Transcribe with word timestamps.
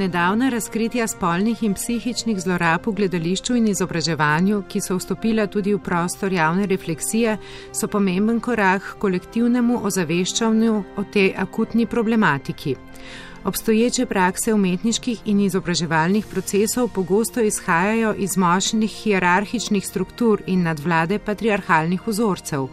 Nedavna 0.00 0.48
razkritja 0.48 1.04
spolnih 1.08 1.62
in 1.62 1.74
psihičnih 1.76 2.38
zlorab 2.40 2.86
v 2.86 2.92
gledališču 2.96 3.52
in 3.58 3.66
izobraževanju, 3.68 4.62
ki 4.64 4.80
so 4.80 4.94
vstopila 4.96 5.44
tudi 5.46 5.74
v 5.74 5.80
prostor 5.84 6.32
javne 6.32 6.64
refleksije, 6.66 7.34
so 7.76 7.88
pomemben 7.88 8.38
korak 8.40 8.86
k 8.94 8.98
kolektivnemu 9.02 9.82
ozaveščanju 9.84 10.78
o 10.96 11.04
tej 11.12 11.34
akutni 11.36 11.84
problematiki. 11.86 12.76
Obstoječe 13.44 14.06
prakse 14.06 14.54
umetniških 14.54 15.20
in 15.24 15.40
izobraževalnih 15.40 16.26
procesov 16.26 16.88
pogosto 16.94 17.40
izhajajo 17.40 18.14
iz 18.18 18.36
močnih 18.36 18.90
hierarhičnih 18.90 19.86
struktur 19.86 20.42
in 20.46 20.62
nadvlade 20.62 21.18
patriarhalnih 21.18 22.06
vzorcev. 22.06 22.66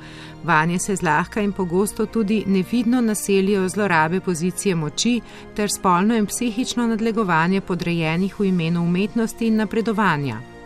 Vanje 0.43 0.79
se 0.79 0.95
zlahka 0.95 1.41
in 1.41 1.51
pogosto 1.51 2.05
tudi 2.05 2.43
nevidno 2.47 3.01
naselijo 3.01 3.69
zlorabe 3.69 4.19
pozicije 4.19 4.75
moči 4.75 5.21
ter 5.55 5.69
spolno 5.71 6.17
in 6.17 6.25
psihično 6.25 6.87
nadlegovanje 6.87 7.61
podrejenih 7.61 8.39
v 8.39 8.45
imenu 8.45 8.83
umetnosti 8.83 9.47
in 9.47 9.55
napredovanja. 9.55 10.56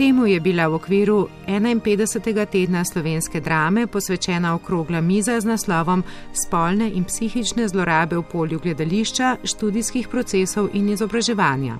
Temu 0.00 0.26
je 0.26 0.40
bila 0.40 0.68
v 0.68 0.74
okviru 0.74 1.28
51. 1.46 2.46
tedna 2.46 2.84
slovenske 2.84 3.40
drame 3.40 3.86
posvečena 3.86 4.54
okrogla 4.54 5.00
miza 5.00 5.40
z 5.40 5.44
naslovom 5.44 6.02
Spolne 6.32 6.88
in 6.88 7.04
psihične 7.04 7.68
zlorabe 7.68 8.16
v 8.16 8.24
polju 8.32 8.60
gledališča, 8.64 9.36
študijskih 9.44 10.08
procesov 10.08 10.70
in 10.72 10.88
izobraževanja. 10.88 11.76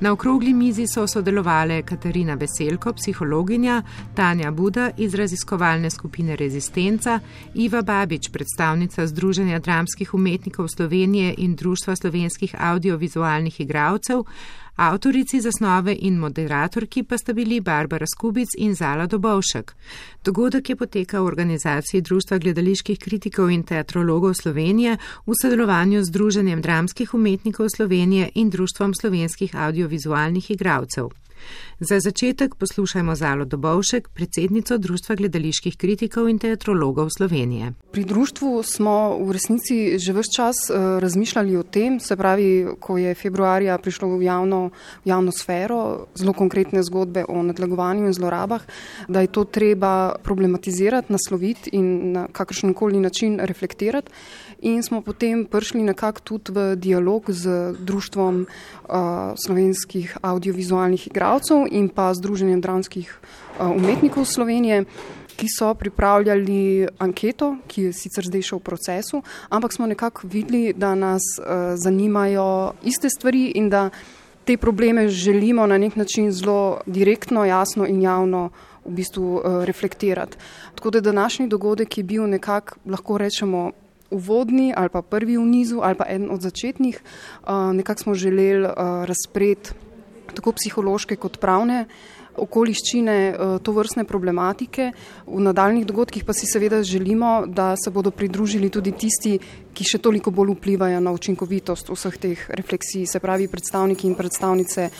Na 0.00 0.12
okrogli 0.12 0.52
mizi 0.54 0.86
so 0.86 1.06
sodelovali 1.06 1.82
Katarina 1.82 2.34
Veselko, 2.34 2.92
psihologinja, 2.92 3.82
Tanja 4.14 4.50
Buda 4.50 4.90
iz 4.96 5.14
raziskovalne 5.14 5.90
skupine 5.90 6.36
Rezistenca, 6.36 7.20
Iva 7.54 7.82
Babič, 7.82 8.28
predstavnica 8.30 9.06
Združenja 9.06 9.58
dramskih 9.58 10.14
umetnikov 10.14 10.68
Slovenije 10.68 11.34
in 11.38 11.56
Društva 11.56 11.96
slovenskih 11.96 12.54
audiovizualnih 12.58 13.60
igralcev, 13.60 14.22
Avtorici 14.78 15.40
zasnove 15.40 15.96
in 16.00 16.18
moderatorki 16.18 17.02
pa 17.02 17.16
sta 17.16 17.32
bili 17.32 17.60
Barbara 17.60 18.04
Skubic 18.06 18.48
in 18.58 18.74
Zala 18.74 19.06
Dobovšek. 19.06 19.72
Dogodek 20.24 20.68
je 20.68 20.76
potekal 20.76 21.24
v 21.24 21.26
organizaciji 21.26 22.00
Društva 22.00 22.38
gledaliških 22.38 22.98
kritikov 22.98 23.50
in 23.50 23.62
teatrologov 23.64 24.34
Slovenije 24.34 24.98
v 25.26 25.32
sodelovanju 25.42 26.04
z 26.04 26.08
Združenjem 26.12 26.62
dramskih 26.62 27.14
umetnikov 27.14 27.72
Slovenije 27.76 28.30
in 28.34 28.50
Društvom 28.50 28.92
slovenskih 28.94 29.56
audiovizualnih 29.56 30.50
igralcev. 30.50 31.08
Za 31.80 32.00
začetek 32.00 32.54
poslušajmo 32.54 33.14
Zalo 33.14 33.44
Dobovšek, 33.44 34.08
predsednico 34.08 34.78
Društva 34.78 35.14
gledaliških 35.14 35.76
kritikov 35.76 36.28
in 36.28 36.38
teatrologov 36.38 37.10
Slovenije. 37.12 37.72
Pri 37.92 38.04
društvu 38.04 38.62
smo 38.62 39.18
v 39.20 39.32
resnici 39.36 39.98
že 39.98 40.12
vse 40.12 40.32
čas 40.36 40.56
uh, 40.70 40.96
razmišljali 41.04 41.56
o 41.56 41.62
tem, 41.62 42.00
se 42.00 42.16
pravi, 42.16 42.66
ko 42.80 42.96
je 42.96 43.14
februarja 43.14 43.76
prišlo 43.78 44.08
v 44.16 44.22
javno, 44.22 44.70
v 45.04 45.08
javno 45.08 45.32
sfero 45.32 46.06
zelo 46.14 46.32
konkretne 46.32 46.82
zgodbe 46.82 47.24
o 47.28 47.42
nadlegovanju 47.42 48.06
in 48.06 48.12
zlorabah, 48.12 48.64
da 49.08 49.20
je 49.20 49.26
to 49.26 49.44
treba 49.44 50.16
problematizirati, 50.22 51.12
nasloviti 51.12 51.70
in 51.76 52.12
na 52.12 52.26
kakršen 52.32 52.72
koli 52.74 53.00
način 53.00 53.36
reflektirati. 53.42 54.12
In 54.64 54.82
smo 54.82 55.02
potem 55.02 55.44
prišli 55.44 55.82
nekako 55.82 56.20
tudi 56.20 56.52
v 56.52 56.76
dialog 56.76 57.28
z 57.28 57.76
Društvom 57.78 58.46
uh, 58.88 58.96
slovenskih 59.44 60.16
audiovizualnih 60.22 61.06
igralcev 61.06 61.65
in 61.70 61.88
pa 61.88 62.14
Združenjem 62.14 62.60
dramskih 62.60 63.08
uh, 63.60 63.70
umetnikov 63.70 64.24
Slovenije, 64.24 64.84
ki 65.36 65.46
so 65.52 65.74
pripravljali 65.74 66.88
anketo, 66.98 67.56
ki 67.68 67.88
je 67.88 67.92
sicer 67.92 68.24
zdaj 68.24 68.42
še 68.42 68.56
v 68.56 68.64
procesu, 68.64 69.22
ampak 69.52 69.74
smo 69.76 69.86
nekako 69.86 70.28
videli, 70.32 70.72
da 70.72 70.94
nas 70.94 71.22
uh, 71.38 71.76
zanimajo 71.76 72.72
iste 72.82 73.10
stvari 73.12 73.52
in 73.60 73.68
da 73.68 73.90
te 74.46 74.56
probleme 74.56 75.08
želimo 75.08 75.66
na 75.66 75.78
nek 75.78 75.96
način 75.96 76.30
zelo 76.32 76.80
direktno, 76.86 77.44
jasno 77.44 77.86
in 77.86 78.02
javno. 78.02 78.50
V 78.86 78.92
bistvu 78.94 79.30
uh, 79.42 79.64
reflektirati. 79.66 80.38
Tako 80.78 80.90
da 80.94 81.00
današnji 81.02 81.48
dogodek 81.50 81.98
je 81.98 82.04
bil 82.06 82.28
nekako, 82.30 82.76
lahko 82.86 83.18
rečemo, 83.18 83.72
uvodni 84.10 84.74
ali 84.76 84.88
pa 84.88 85.02
prvi 85.02 85.36
v 85.36 85.46
nizu 85.46 85.80
ali 85.82 85.94
pa 85.94 86.04
eden 86.08 86.30
od 86.30 86.40
začetnih, 86.40 87.00
nekako 87.72 88.02
smo 88.02 88.14
želeli 88.14 88.68
razpreti 89.06 89.74
tako 90.36 90.54
psihološke 90.58 91.16
kot 91.16 91.40
pravne 91.42 91.86
okoliščine 92.36 93.16
eh, 93.28 93.58
to 93.62 93.72
vrstne 93.76 94.04
problematike. 94.04 94.90
V 95.26 95.40
nadaljnih 95.42 95.86
dogodkih 95.88 96.24
pa 96.24 96.34
si 96.36 96.46
seveda 96.48 96.82
želimo, 96.82 97.46
da 97.46 97.74
se 97.76 97.90
bodo 97.90 98.10
pridružili 98.10 98.70
tudi 98.70 98.92
tisti, 98.92 99.38
ki 99.76 99.84
še 99.84 100.00
toliko 100.00 100.32
bolj 100.32 100.54
vplivajo 100.54 101.00
na 101.04 101.12
učinkovitost 101.12 101.90
vseh 101.92 102.16
teh 102.20 102.44
refleksij, 102.56 103.04
se 103.10 103.20
pravi 103.20 103.48
predstavniki 103.52 104.08
in 104.08 104.14
predstavnice 104.18 104.88
eh, 104.88 104.92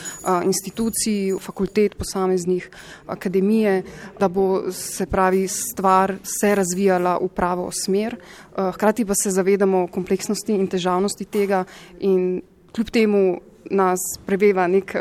institucij, 0.44 1.36
fakultet, 1.40 1.96
posameznih 1.96 2.68
akademije, 3.06 3.82
da 4.20 4.28
bo 4.28 4.72
se 4.72 5.06
pravi 5.06 5.46
stvar 5.48 6.16
se 6.24 6.54
razvijala 6.54 7.18
v 7.22 7.28
pravo 7.28 7.70
smer. 7.72 8.16
Eh, 8.16 8.70
hkrati 8.74 9.04
pa 9.04 9.14
se 9.14 9.30
zavedamo 9.30 9.86
kompleksnosti 9.92 10.56
in 10.56 10.68
težavnosti 10.68 11.24
tega 11.24 11.64
in 12.00 12.42
kljub 12.72 12.90
temu 12.92 13.40
nas 13.70 14.00
preveva 14.26 14.66
nek 14.66 14.94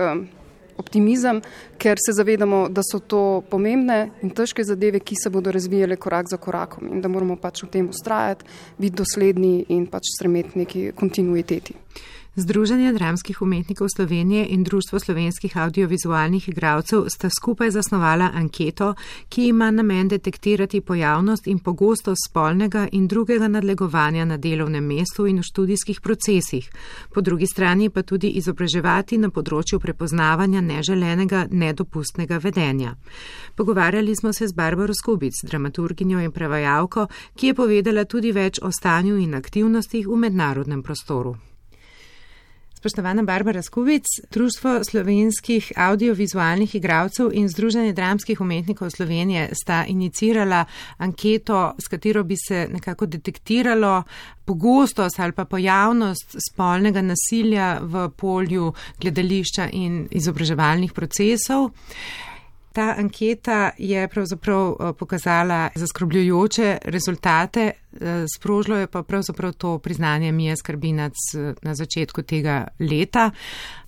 optimizem, 0.78 1.42
ker 1.78 1.98
se 2.06 2.14
zavedamo, 2.14 2.68
da 2.70 2.84
so 2.84 3.00
to 3.00 3.22
pomembne 3.50 4.10
in 4.24 4.34
težke 4.36 4.64
zadeve, 4.64 5.00
ki 5.00 5.16
se 5.24 5.30
bodo 5.30 5.52
razvijale 5.52 5.96
korak 5.96 6.30
za 6.32 6.38
korakom 6.38 6.90
in 6.92 7.02
da 7.02 7.12
moramo 7.12 7.38
pač 7.40 7.64
v 7.64 7.72
tem 7.72 7.90
ustrajati, 7.90 8.46
biti 8.78 8.96
dosledni 8.96 9.66
in 9.70 9.88
pač 9.88 10.12
stremeti 10.18 10.60
neki 10.60 10.92
kontinuiteti. 10.96 11.76
Združenje 12.38 12.94
dramskih 12.94 13.42
umetnikov 13.42 13.88
Slovenije 13.96 14.48
in 14.50 14.64
Društvo 14.64 15.00
slovenskih 15.00 15.58
audiovizualnih 15.58 16.50
igralcev 16.50 17.06
sta 17.08 17.30
skupaj 17.30 17.70
zasnovala 17.72 18.32
anketo, 18.34 18.94
ki 19.30 19.48
ima 19.48 19.72
namen 19.72 20.08
detektirati 20.08 20.82
pojavnost 20.82 21.48
in 21.48 21.60
pogostost 21.60 22.22
spolnega 22.30 22.88
in 22.92 23.08
drugega 23.08 23.48
nadlegovanja 23.48 24.26
na 24.26 24.38
delovnem 24.38 24.84
mestu 24.84 25.28
in 25.28 25.38
v 25.38 25.44
študijskih 25.44 26.02
procesih, 26.02 26.70
po 27.14 27.22
drugi 27.22 27.48
strani 27.48 27.90
pa 27.90 28.04
tudi 28.04 28.28
izobraževati 28.28 29.18
na 29.18 29.30
področju 29.30 29.80
prepoznavanja 29.80 30.62
neželenega, 30.62 31.48
nedopustnega 31.52 32.38
vedenja. 32.38 32.96
Pogovarjali 33.56 34.16
smo 34.16 34.34
se 34.34 34.48
z 34.48 34.54
Barbaro 34.54 34.94
Skubic, 34.94 35.34
dramaturginjo 35.44 36.20
in 36.20 36.32
prevajalko, 36.32 37.08
ki 37.36 37.48
je 37.48 37.54
povedala 37.54 38.06
tudi 38.06 38.32
več 38.32 38.60
o 38.62 38.72
stanju 38.72 39.16
in 39.18 39.36
aktivnostih 39.36 40.08
v 40.08 40.16
mednarodnem 40.16 40.84
prostoru. 40.84 41.38
Spoštovana 42.86 43.24
Barbara 43.24 43.62
Skubic, 43.62 44.06
Društvo 44.32 44.84
slovenskih 44.84 45.72
audiovizualnih 45.76 46.76
igralcev 46.76 47.32
in 47.34 47.50
Združenje 47.50 47.94
dramskih 47.94 48.42
umetnikov 48.42 48.90
Slovenije 48.90 49.50
sta 49.64 49.86
inicirala 49.88 50.66
anketo, 50.98 51.74
s 51.80 51.88
katero 51.88 52.24
bi 52.24 52.36
se 52.48 52.68
nekako 52.72 53.06
detektiralo 53.06 54.04
pogostost 54.46 55.20
ali 55.20 55.32
pa 55.32 55.46
pojavnost 55.46 56.36
spolnega 56.52 57.02
nasilja 57.02 57.80
v 57.82 58.10
polju 58.10 58.74
gledališča 59.02 59.70
in 59.72 60.08
izobraževalnih 60.12 60.94
procesov. 60.94 61.72
Ta 62.76 62.96
anketa 62.98 63.72
je 63.78 64.08
pravzaprav 64.08 64.72
eh, 64.72 64.94
pokazala 65.00 65.70
zaskrbljujoče 65.76 66.78
rezultate, 66.84 67.72
eh, 67.94 68.26
sprožilo 68.38 68.78
je 68.78 68.88
pa 68.88 69.04
pravzaprav 69.04 69.54
to 69.54 69.80
priznanje 69.80 70.32
Mija 70.32 70.56
Skrbinac 70.56 71.14
eh, 71.38 71.54
na 71.62 71.76
začetku 71.76 72.22
tega 72.22 72.68
leta. 72.80 73.32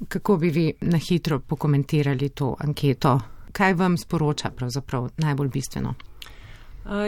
Kako 0.07 0.37
bi 0.37 0.49
vi 0.49 0.73
na 0.81 0.97
hitro 0.97 1.39
pokomentirali 1.39 2.29
to 2.29 2.55
anketo? 2.59 3.19
Kaj 3.51 3.73
vam 3.73 3.97
sporoča 3.97 4.49
pravzaprav 4.49 5.09
najbolj 5.17 5.47
bistveno? 5.47 5.93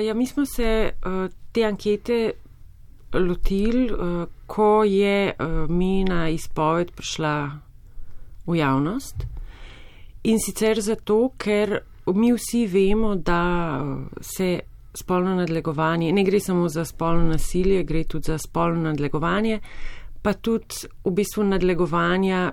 Ja, 0.06 0.14
mi 0.14 0.28
smo 0.28 0.46
se 0.46 0.92
te 1.52 1.64
ankete 1.64 2.32
lotili, 3.14 3.90
ko 4.48 4.84
je 4.84 5.34
Mina 5.70 6.30
izpoved 6.30 6.92
prišla 6.92 7.52
v 8.48 8.56
javnost. 8.56 9.39
In 10.30 10.40
sicer 10.40 10.82
zato, 10.82 11.34
ker 11.38 11.80
mi 12.14 12.32
vsi 12.34 12.66
vemo, 12.68 13.16
da 13.16 13.82
se 14.22 14.60
spolno 14.94 15.36
nadlegovanje, 15.36 16.12
ne 16.14 16.24
gre 16.24 16.40
samo 16.40 16.70
za 16.70 16.86
spolno 16.86 17.30
nasilje, 17.30 17.84
gre 17.84 18.04
tudi 18.04 18.32
za 18.32 18.38
spolno 18.38 18.90
nadlegovanje, 18.90 19.60
pa 20.22 20.34
tudi 20.34 20.90
v 21.06 21.14
bistvu 21.16 21.46
nadlegovanja 21.50 22.50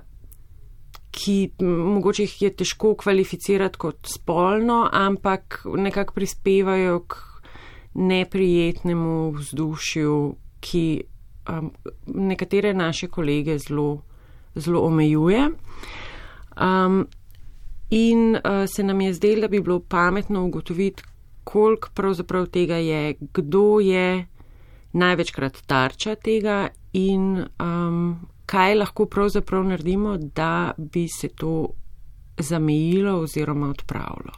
ki 1.17 1.37
mogoče 1.65 2.23
jih 2.27 2.43
je 2.43 2.51
težko 2.61 2.95
kvalificirati 3.01 3.81
kot 3.81 4.09
spolno, 4.13 4.83
ampak 4.93 5.63
nekako 5.77 6.15
prispevajo 6.15 7.01
k 7.09 7.17
neprijetnemu 7.95 9.31
vzdušju, 9.39 10.17
ki 10.61 10.85
um, 11.49 11.71
nekatere 12.07 12.75
naše 12.75 13.09
kolege 13.09 13.59
zelo, 13.59 14.03
zelo 14.55 14.83
omejuje. 14.85 15.47
Um, 16.57 17.07
in 17.91 18.35
uh, 18.35 18.65
se 18.67 18.83
nam 18.83 19.01
je 19.01 19.13
zdelo, 19.15 19.41
da 19.41 19.49
bi 19.49 19.61
bilo 19.61 19.81
pametno 19.81 20.45
ugotoviti, 20.47 21.03
koliko 21.45 21.89
pravzaprav 21.95 22.47
tega 22.47 22.77
je, 22.77 23.15
kdo 23.21 23.81
je 23.81 24.27
največkrat 24.93 25.63
tarča 25.67 26.15
tega 26.15 26.69
in 26.93 27.45
um, 27.61 28.17
kaj 28.47 28.75
lahko 28.75 29.07
pravzaprav 29.07 29.65
naredimo, 29.65 30.17
da 30.17 30.73
bi 30.79 31.09
se 31.09 31.29
to 31.29 31.69
zamejilo 32.39 33.21
oziroma 33.21 33.69
odpravilo. 33.69 34.33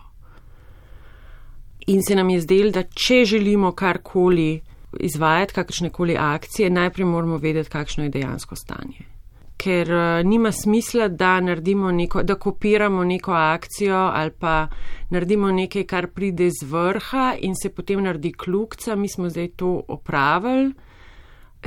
In 1.87 2.03
se 2.03 2.17
nam 2.17 2.31
je 2.31 2.41
zdelo, 2.41 2.71
da 2.71 2.83
če 2.83 3.25
želimo 3.25 3.73
karkoli 3.73 4.61
izvajati, 5.01 5.55
kakršne 5.55 5.91
koli 5.91 6.17
akcije, 6.19 6.71
najprej 6.71 7.07
moramo 7.07 7.37
vedeti, 7.37 7.71
kakšno 7.71 8.05
je 8.05 8.11
dejansko 8.11 8.57
stanje. 8.57 9.18
Ker 9.59 9.91
uh, 9.91 10.23
nima 10.25 10.53
smisla, 10.53 11.09
da 11.09 11.41
naredimo 11.41 11.91
neko, 11.91 12.23
da 12.23 12.35
kopiramo 12.35 13.05
neko 13.05 13.33
akcijo 13.33 13.97
ali 13.97 14.31
pa 14.31 14.69
naredimo 15.11 15.51
nekaj, 15.53 15.85
kar 15.85 16.07
pride 16.07 16.51
z 16.51 16.67
vrha 16.71 17.33
in 17.41 17.55
se 17.63 17.69
potem 17.69 18.03
naredi 18.03 18.33
kljukca, 18.33 18.97
mi 18.97 19.09
smo 19.09 19.29
zdaj 19.29 19.49
to 19.57 19.83
opravili 19.89 20.73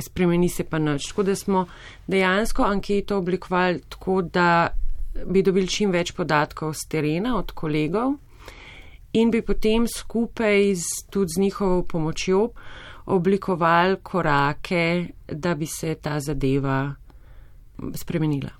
spremeni 0.00 0.48
se 0.48 0.64
pa 0.64 0.78
nič. 0.78 1.08
Tako 1.08 1.22
da 1.22 1.34
smo 1.34 1.66
dejansko 2.06 2.62
anketo 2.62 3.18
oblikovali 3.18 3.80
tako, 3.88 4.22
da 4.22 4.68
bi 5.26 5.42
dobili 5.42 5.68
čim 5.68 5.90
več 5.90 6.12
podatkov 6.12 6.72
z 6.74 6.88
terena 6.88 7.36
od 7.38 7.52
kolegov 7.52 8.14
in 9.12 9.30
bi 9.30 9.42
potem 9.42 9.84
skupaj 9.88 10.74
z, 10.74 10.86
tudi 11.10 11.36
z 11.36 11.40
njihovo 11.40 11.82
pomočjo 11.82 12.48
oblikovali 13.06 13.96
korake, 14.02 15.08
da 15.28 15.54
bi 15.54 15.66
se 15.66 15.94
ta 15.94 16.20
zadeva 16.20 16.94
spremenila. 17.94 18.50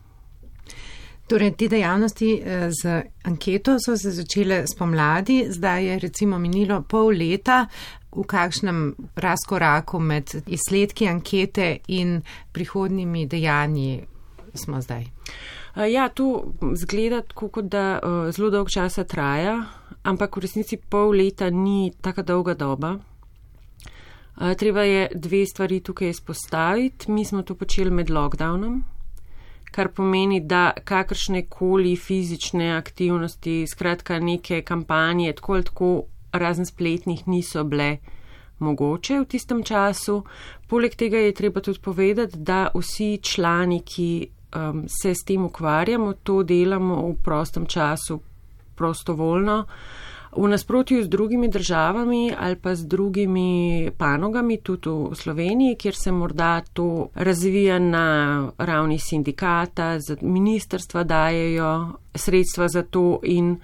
Torej, 1.27 1.55
te 1.57 1.69
dejavnosti 1.69 2.31
eh, 2.35 2.69
z 2.71 3.03
anketo 3.25 3.79
so 3.81 3.97
se 3.97 4.11
začele 4.11 4.67
spomladi, 4.67 5.47
zdaj 5.49 5.87
je 5.87 5.99
recimo 5.99 6.39
minilo 6.39 6.83
pol 6.83 7.15
leta, 7.17 7.67
v 8.13 8.25
kakšnem 8.29 8.95
razkoraku 9.17 9.99
med 9.99 10.35
izsledki 10.47 11.09
ankete 11.09 11.79
in 11.89 12.21
prihodnimi 12.53 13.27
dejanji 13.27 14.03
smo 14.55 14.81
zdaj? 14.81 15.07
Ja, 15.89 16.09
to 16.09 16.53
zgleda 16.77 17.23
tako, 17.23 17.49
kot 17.49 17.71
da 17.73 18.01
zelo 18.37 18.51
dolg 18.53 18.69
časa 18.69 19.05
traja, 19.09 19.55
ampak 20.05 20.37
v 20.37 20.45
resnici 20.45 20.77
pol 20.77 21.17
leta 21.17 21.49
ni 21.51 21.93
taka 22.01 22.23
dolga 22.23 22.55
doba. 22.55 22.99
Treba 24.59 24.83
je 24.83 25.09
dve 25.15 25.47
stvari 25.47 25.81
tukaj 25.81 26.09
izpostaviti. 26.09 27.11
Mi 27.11 27.25
smo 27.25 27.43
to 27.43 27.55
počeli 27.55 27.91
med 27.91 28.11
lockdownom, 28.11 28.83
kar 29.73 29.89
pomeni, 29.89 30.41
da 30.41 30.71
kakršne 30.85 31.47
koli 31.49 31.97
fizične 31.97 32.71
aktivnosti, 32.77 33.65
skratka 33.67 34.19
neke 34.21 34.63
kampanje, 34.63 35.33
tako 35.33 35.53
ali 35.53 35.65
tako 35.65 35.93
razen 36.33 36.67
spletnih 36.67 37.29
niso 37.29 37.65
bile 37.65 37.97
mogoče 38.59 39.21
v 39.21 39.25
tistem 39.27 39.63
času. 39.63 40.23
Poleg 40.69 40.95
tega 40.97 41.19
je 41.19 41.35
treba 41.35 41.61
tudi 41.61 41.81
povedati, 41.83 42.39
da 42.39 42.69
vsi 42.75 43.19
člani, 43.23 43.81
ki 43.83 44.09
um, 44.55 44.85
se 44.89 45.15
s 45.15 45.25
tem 45.27 45.45
ukvarjamo, 45.45 46.13
to 46.23 46.43
delamo 46.43 47.03
v 47.09 47.17
prostem 47.23 47.67
času 47.67 48.21
prostovoljno. 48.77 49.65
V 50.37 50.49
nasprotju 50.49 51.03
z 51.05 51.09
drugimi 51.09 51.49
državami 51.49 52.33
ali 52.39 52.57
pa 52.57 52.75
z 52.75 52.87
drugimi 52.87 53.91
panogami, 53.99 54.57
tudi 54.65 54.89
v 54.89 55.15
Sloveniji, 55.15 55.77
kjer 55.77 55.95
se 55.95 56.13
morda 56.13 56.63
to 56.73 57.09
razvija 57.15 57.79
na 57.79 58.49
ravni 58.59 58.99
sindikata, 58.99 59.99
ministrstva 60.23 61.05
dajejo 61.05 61.89
sredstva 62.15 62.69
za 62.69 62.83
to 62.83 63.21
in 63.23 63.61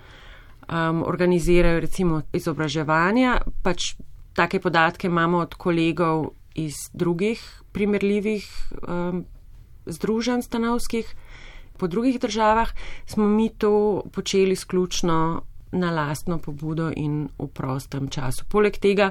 um, 0.68 1.02
organizirajo 1.02 1.80
recimo 1.80 2.22
izobraževanja. 2.32 3.40
Pač 3.62 3.96
take 4.36 4.60
podatke 4.60 5.06
imamo 5.06 5.38
od 5.38 5.54
kolegov 5.54 6.30
iz 6.54 6.74
drugih 6.92 7.62
primerljivih 7.72 8.44
um, 8.88 9.24
združenj 9.86 10.42
stanovskih. 10.42 11.14
Po 11.78 11.86
drugih 11.86 12.20
državah 12.20 12.68
smo 13.06 13.28
mi 13.28 13.48
to 13.48 14.02
počeli 14.12 14.56
sključno 14.56 15.42
na 15.72 15.90
lastno 15.90 16.38
pobudo 16.38 16.90
in 16.96 17.28
v 17.38 17.48
prostem 17.52 18.08
času. 18.08 18.44
Poleg 18.48 18.78
tega 18.80 19.10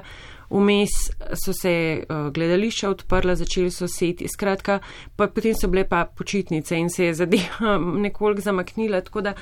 vmes 0.50 0.94
so 1.34 1.52
se 1.52 1.72
uh, 2.02 2.28
gledališča 2.34 2.90
odprla, 2.90 3.36
začeli 3.36 3.70
so 3.70 3.88
seti, 3.88 4.28
skratka, 4.28 4.80
pa 5.16 5.28
potem 5.28 5.54
so 5.54 5.68
bile 5.68 5.84
pa 5.88 6.04
počitnice 6.06 6.78
in 6.78 6.90
se 6.90 7.04
je 7.04 7.14
zadeva 7.14 7.78
nekoliko 8.06 8.40
zamaknila, 8.40 9.00
tako 9.00 9.20
da 9.20 9.34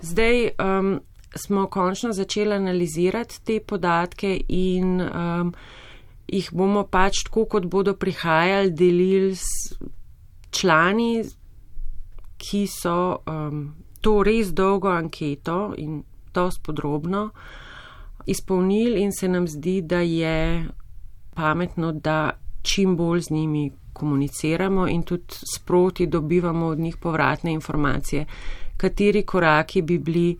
zdaj 0.00 0.48
um, 0.58 1.00
smo 1.36 1.66
končno 1.66 2.12
začeli 2.12 2.54
analizirati 2.54 3.40
te 3.44 3.60
podatke 3.60 4.40
in 4.48 5.00
um, 5.00 5.54
jih 6.26 6.48
bomo 6.52 6.86
pač 6.90 7.24
tako, 7.26 7.44
kot 7.44 7.66
bodo 7.70 7.94
prihajali, 7.94 8.70
delili 8.70 9.34
s 9.36 9.74
člani, 10.50 11.24
ki 12.38 12.66
so 12.70 13.20
um, 13.26 13.74
to 14.00 14.22
res 14.22 14.52
dolgo 14.52 14.90
anketo 14.92 15.74
in 15.78 16.02
to 16.34 16.50
spodrobno 16.50 17.30
izpolnili 18.26 19.00
in 19.02 19.12
se 19.12 19.28
nam 19.28 19.48
zdi, 19.48 19.80
da 19.80 20.00
je 20.00 20.66
pametno, 21.34 21.92
da 21.92 22.30
čim 22.62 22.96
bolj 22.96 23.20
z 23.20 23.30
njimi 23.30 23.72
komuniciramo 23.92 24.88
in 24.88 25.02
tudi 25.02 25.34
sproti 25.54 26.06
dobivamo 26.06 26.66
od 26.66 26.78
njih 26.78 26.96
povratne 26.96 27.52
informacije, 27.52 28.26
kateri 28.76 29.22
koraki 29.22 29.82
bi 29.82 29.98
bili 29.98 30.36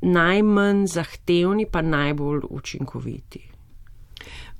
najmanj 0.00 0.86
zahtevni, 0.86 1.66
pa 1.72 1.82
najbolj 1.82 2.40
učinkoviti. 2.50 3.50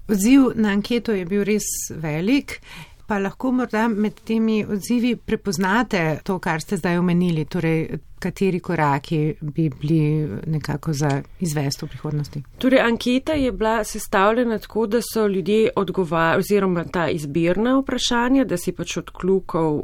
Odziv 0.08 0.40
na 0.54 0.68
anketo 0.68 1.12
je 1.12 1.24
bil 1.24 1.44
res 1.44 1.62
velik, 1.90 2.60
pa 3.06 3.18
lahko 3.18 3.52
morda 3.52 3.88
med 3.88 4.20
temi 4.26 4.64
odzivi 4.64 5.16
prepoznate 5.16 6.20
to, 6.24 6.38
kar 6.38 6.60
ste 6.60 6.76
zdaj 6.76 6.98
omenili, 6.98 7.44
torej 7.44 7.98
kateri 8.20 8.60
koraki 8.60 9.34
bi 9.40 9.70
bili 9.80 10.28
nekako 10.46 10.92
za 10.92 11.22
izvest 11.40 11.82
v 11.82 11.86
prihodnosti. 11.86 12.42
Torej, 12.58 12.80
anketa 12.80 13.32
je 13.32 13.52
bila 13.52 13.84
sestavljena 13.84 14.58
tako, 14.58 14.86
da 14.86 15.00
so 15.14 15.26
ljudje 15.26 15.70
odgovarjali, 15.76 16.38
oziroma 16.38 16.84
ta 16.84 17.08
izbirna 17.08 17.78
vprašanja, 17.78 18.44
da 18.44 18.56
si 18.56 18.72
pač 18.72 18.96
odklukal 18.96 19.82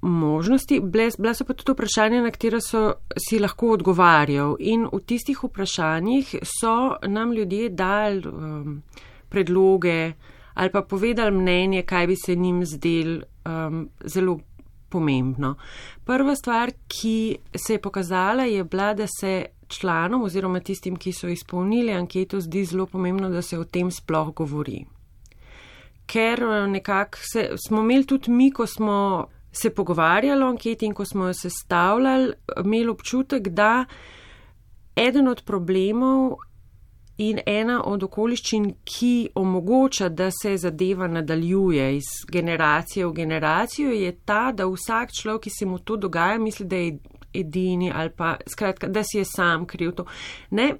možnosti, 0.00 0.80
bila 1.18 1.34
so 1.34 1.44
pa 1.44 1.54
tudi 1.54 1.72
vprašanja, 1.72 2.22
na 2.22 2.30
katera 2.30 2.60
so 2.60 2.92
si 3.28 3.38
lahko 3.38 3.74
odgovarjal. 3.76 4.56
In 4.60 4.86
v 4.92 5.00
tistih 5.06 5.44
vprašanjih 5.44 6.34
so 6.42 6.96
nam 7.06 7.32
ljudje 7.32 7.68
dali 7.68 8.28
um, 8.28 8.82
predloge 9.28 10.12
ali 10.54 10.70
pa 10.70 10.82
povedali 10.82 11.30
mnenje, 11.30 11.82
kaj 11.82 12.06
bi 12.06 12.16
se 12.16 12.34
njim 12.34 12.64
zdel 12.66 13.20
um, 13.46 13.88
zelo 14.04 14.40
pomembno. 14.90 15.54
Prva 16.04 16.34
stvar, 16.36 16.72
ki 16.88 17.36
se 17.54 17.78
je 17.78 17.82
pokazala, 17.82 18.44
je 18.44 18.64
bila, 18.64 18.94
da 18.94 19.06
se 19.06 19.46
članom 19.68 20.22
oziroma 20.22 20.60
tistim, 20.60 20.96
ki 20.96 21.12
so 21.12 21.28
izpolnili 21.28 21.92
anketo, 21.92 22.40
zdi 22.40 22.64
zelo 22.64 22.86
pomembno, 22.86 23.30
da 23.30 23.42
se 23.42 23.58
o 23.58 23.64
tem 23.64 23.90
sploh 23.90 24.34
govori. 24.34 24.84
Ker 26.10 26.42
uh, 26.44 26.66
nekako 26.70 27.18
smo 27.66 27.80
imeli 27.80 28.06
tudi 28.06 28.30
mi, 28.30 28.50
ko 28.50 28.66
smo 28.66 29.26
se 29.52 29.70
pogovarjali 29.70 30.44
o 30.44 30.48
anketi 30.48 30.86
in 30.86 30.94
ko 30.94 31.04
smo 31.04 31.26
jo 31.26 31.34
sestavljali, 31.34 32.32
imeli 32.64 32.88
občutek, 32.88 33.48
da 33.48 33.84
eden 34.96 35.28
od 35.28 35.42
problemov 35.46 36.36
in 37.20 37.40
ena 37.46 37.82
od 37.84 38.02
okoliščin, 38.06 38.66
ki 38.84 39.30
omogoča, 39.34 40.08
da 40.08 40.30
se 40.32 40.56
zadeva 40.56 41.08
nadaljuje 41.08 41.96
iz 41.96 42.08
generacije 42.32 43.06
v 43.06 43.12
generacijo, 43.12 43.90
je 43.92 44.12
ta, 44.24 44.52
da 44.56 44.64
vsak 44.66 45.12
človek, 45.12 45.42
ki 45.44 45.50
se 45.58 45.66
mu 45.66 45.78
to 45.78 45.96
dogaja, 46.00 46.38
misli, 46.40 46.66
da 46.66 46.76
je 46.76 46.94
edini 47.34 47.92
ali 47.94 48.10
pa 48.16 48.36
skratka, 48.46 48.88
da 48.88 49.02
si 49.04 49.18
je 49.18 49.24
sam 49.24 49.66
kriv 49.66 49.92
to. 49.98 50.06
Ne? 50.50 50.72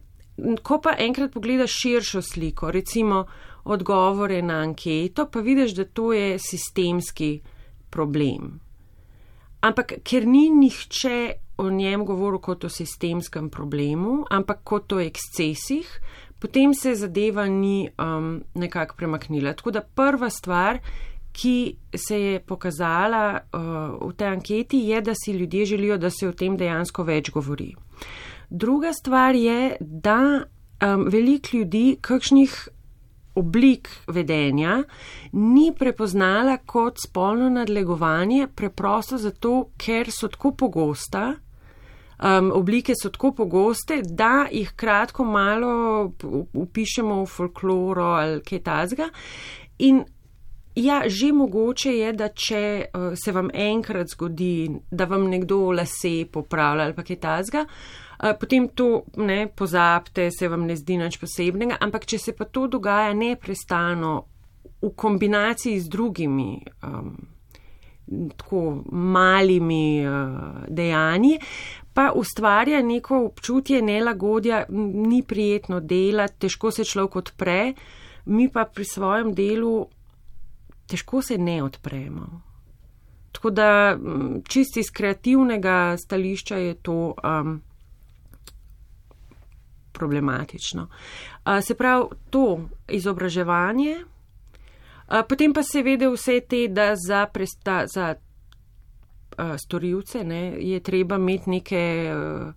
Ko 0.62 0.80
pa 0.80 0.94
enkrat 0.98 1.32
pogledaš 1.32 1.76
širšo 1.82 2.22
sliko, 2.22 2.70
recimo 2.70 3.26
odgovore 3.64 4.40
na 4.42 4.62
anketo, 4.64 5.28
pa 5.28 5.40
vidiš, 5.40 5.74
da 5.76 5.84
to 5.84 6.12
je 6.12 6.38
sistemski 6.38 7.40
problem. 7.90 8.60
Ampak 9.60 9.92
ker 10.04 10.24
ni 10.26 10.48
nihče 10.48 11.32
o 11.60 11.68
njem 11.70 12.06
govoril 12.08 12.40
kot 12.40 12.64
o 12.64 12.68
sistemskem 12.72 13.50
problemu, 13.50 14.24
ampak 14.30 14.64
kot 14.64 14.92
o 14.92 15.00
ekscesih, 15.00 15.90
potem 16.40 16.74
se 16.74 16.94
zadeva 16.94 17.46
ni 17.46 17.88
um, 17.98 18.42
nekako 18.54 18.96
premaknila. 18.96 19.52
Tako 19.52 19.70
da 19.70 19.80
prva 19.80 20.30
stvar, 20.30 20.78
ki 21.32 21.76
se 21.94 22.20
je 22.20 22.40
pokazala 22.40 23.40
uh, 23.40 24.08
v 24.08 24.14
tej 24.16 24.28
anketi, 24.28 24.78
je, 24.88 25.00
da 25.00 25.14
si 25.14 25.32
ljudje 25.32 25.66
želijo, 25.66 25.98
da 25.98 26.10
se 26.10 26.28
o 26.28 26.32
tem 26.32 26.56
dejansko 26.56 27.02
več 27.02 27.30
govori. 27.30 27.74
Druga 28.50 28.92
stvar 28.92 29.34
je, 29.34 29.76
da 29.80 30.18
um, 30.40 31.06
veliko 31.08 31.56
ljudi 31.56 31.96
kakšnih 32.00 32.68
oblik 33.34 33.88
vedenja 34.06 34.82
ni 35.32 35.72
prepoznala 35.78 36.56
kot 36.66 36.98
spolno 37.06 37.48
nadlegovanje, 37.50 38.48
preprosto 38.54 39.18
zato, 39.18 39.70
ker 39.78 40.10
so 40.10 40.28
tako 40.28 40.52
pogosta, 40.52 41.34
um, 42.22 42.52
oblike 42.54 42.94
so 43.02 43.10
tako 43.10 43.32
pogoste, 43.32 44.02
da 44.04 44.46
jih 44.52 44.72
kratko 44.76 45.24
malo 45.24 46.12
upišemo 46.52 47.22
v 47.22 47.26
folkloro 47.26 48.04
ali 48.04 48.42
kaj 48.42 48.62
tazga. 48.62 49.08
In 49.78 50.04
ja, 50.74 51.02
že 51.06 51.32
mogoče 51.32 51.92
je, 51.96 52.12
da 52.12 52.28
če 52.28 52.62
uh, 52.94 53.12
se 53.24 53.32
vam 53.32 53.50
enkrat 53.54 54.12
zgodi, 54.14 54.68
da 54.90 55.04
vam 55.04 55.28
nekdo 55.30 55.70
lase 55.72 56.26
popravlja 56.32 56.84
ali 56.84 56.94
pa 56.94 57.02
kaj 57.02 57.20
tazga, 57.20 57.64
uh, 57.64 58.34
potem 58.40 58.68
to 58.68 59.02
ne 59.16 59.46
pozabite, 59.56 60.30
se 60.30 60.48
vam 60.48 60.66
ne 60.68 60.76
zdi 60.76 60.98
nič 61.00 61.18
posebnega, 61.20 61.80
ampak 61.80 62.06
če 62.06 62.18
se 62.18 62.36
pa 62.36 62.44
to 62.44 62.66
dogaja 62.68 63.14
neprestano 63.14 64.14
v 64.80 64.94
kombinaciji 64.96 65.80
z 65.80 65.88
drugimi. 65.88 66.54
Um, 66.84 67.12
Tako 68.10 68.82
malimi 68.90 70.02
uh, 70.02 70.64
dejanji, 70.66 71.36
pa 71.94 72.12
ustvarja 72.14 72.82
neko 72.82 73.24
občutje 73.26 73.82
nelagodja, 73.82 74.64
ni 75.08 75.22
prijetno 75.22 75.80
delati, 75.80 76.38
težko 76.38 76.70
se 76.70 76.84
človek 76.84 77.16
odpre, 77.16 77.74
mi 78.24 78.48
pa 78.48 78.64
pri 78.64 78.84
svojem 78.84 79.34
delu 79.34 79.88
težko 80.90 81.22
se 81.22 81.38
ne 81.38 81.62
odpremo. 81.62 82.42
Tako 83.32 83.50
da 83.50 83.98
čisti 84.48 84.80
iz 84.80 84.90
kreativnega 84.92 85.96
stališča 85.96 86.56
je 86.56 86.74
to 86.74 87.14
um, 87.24 87.60
problematično. 89.92 90.82
Uh, 90.82 91.60
se 91.62 91.74
pravi, 91.74 92.04
to 92.30 92.60
izobraževanje, 92.88 93.96
uh, 94.02 95.22
potem 95.28 95.54
pa 95.54 95.62
seveda 95.62 96.10
vse 96.10 96.40
te, 96.40 96.66
da 96.68 96.94
za, 96.96 97.26
presta, 97.26 97.84
za 97.86 98.14
uh, 99.38 99.56
storilce, 99.58 100.24
ne, 100.24 100.42
je 100.58 100.80
treba 100.80 101.16
imeti 101.16 101.50
neke 101.50 101.82
uh, 102.14 102.52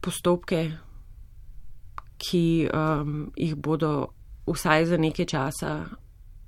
postopke, 0.00 0.70
ki 2.20 2.68
um, 2.68 3.32
jih 3.36 3.56
bodo 3.56 4.06
vsaj 4.46 4.86
za 4.86 4.96
nekaj 4.96 5.26
časa 5.26 5.72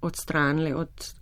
odstranili 0.03 0.73
od, 0.73 1.13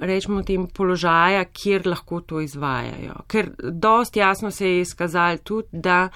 rečemo, 0.00 0.42
tem 0.42 0.66
položaja, 0.66 1.44
kjer 1.44 1.86
lahko 1.86 2.20
to 2.20 2.40
izvajajo. 2.40 3.22
Ker 3.26 3.50
dost 3.58 4.16
jasno 4.16 4.50
se 4.50 4.68
je 4.68 4.80
izkazalo 4.80 5.38
tudi, 5.38 5.68
da 5.72 6.08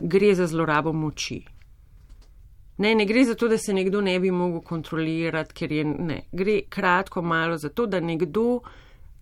gre 0.00 0.34
za 0.34 0.46
zlorabo 0.46 0.92
moči. 0.92 1.42
Ne, 2.78 2.94
ne 2.94 3.04
gre 3.04 3.24
za 3.24 3.34
to, 3.34 3.48
da 3.48 3.58
se 3.58 3.74
nekdo 3.74 4.00
ne 4.00 4.20
bi 4.20 4.30
mogel 4.30 4.60
kontrolirati, 4.60 5.54
ker 5.54 5.72
je 5.72 5.84
ne. 5.84 6.22
Gre 6.32 6.60
kratko 6.68 7.22
malo 7.22 7.56
za 7.58 7.68
to, 7.68 7.86
da 7.86 8.00
nekdo 8.00 8.60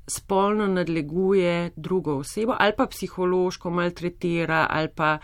spolno 0.07 0.67
nadleguje 0.67 1.71
drugo 1.77 2.17
osebo 2.17 2.55
ali 2.59 2.73
pa 2.77 2.87
psihološko 2.87 3.71
maltretira 3.71 4.67
ali 4.71 4.89
pa 4.89 5.19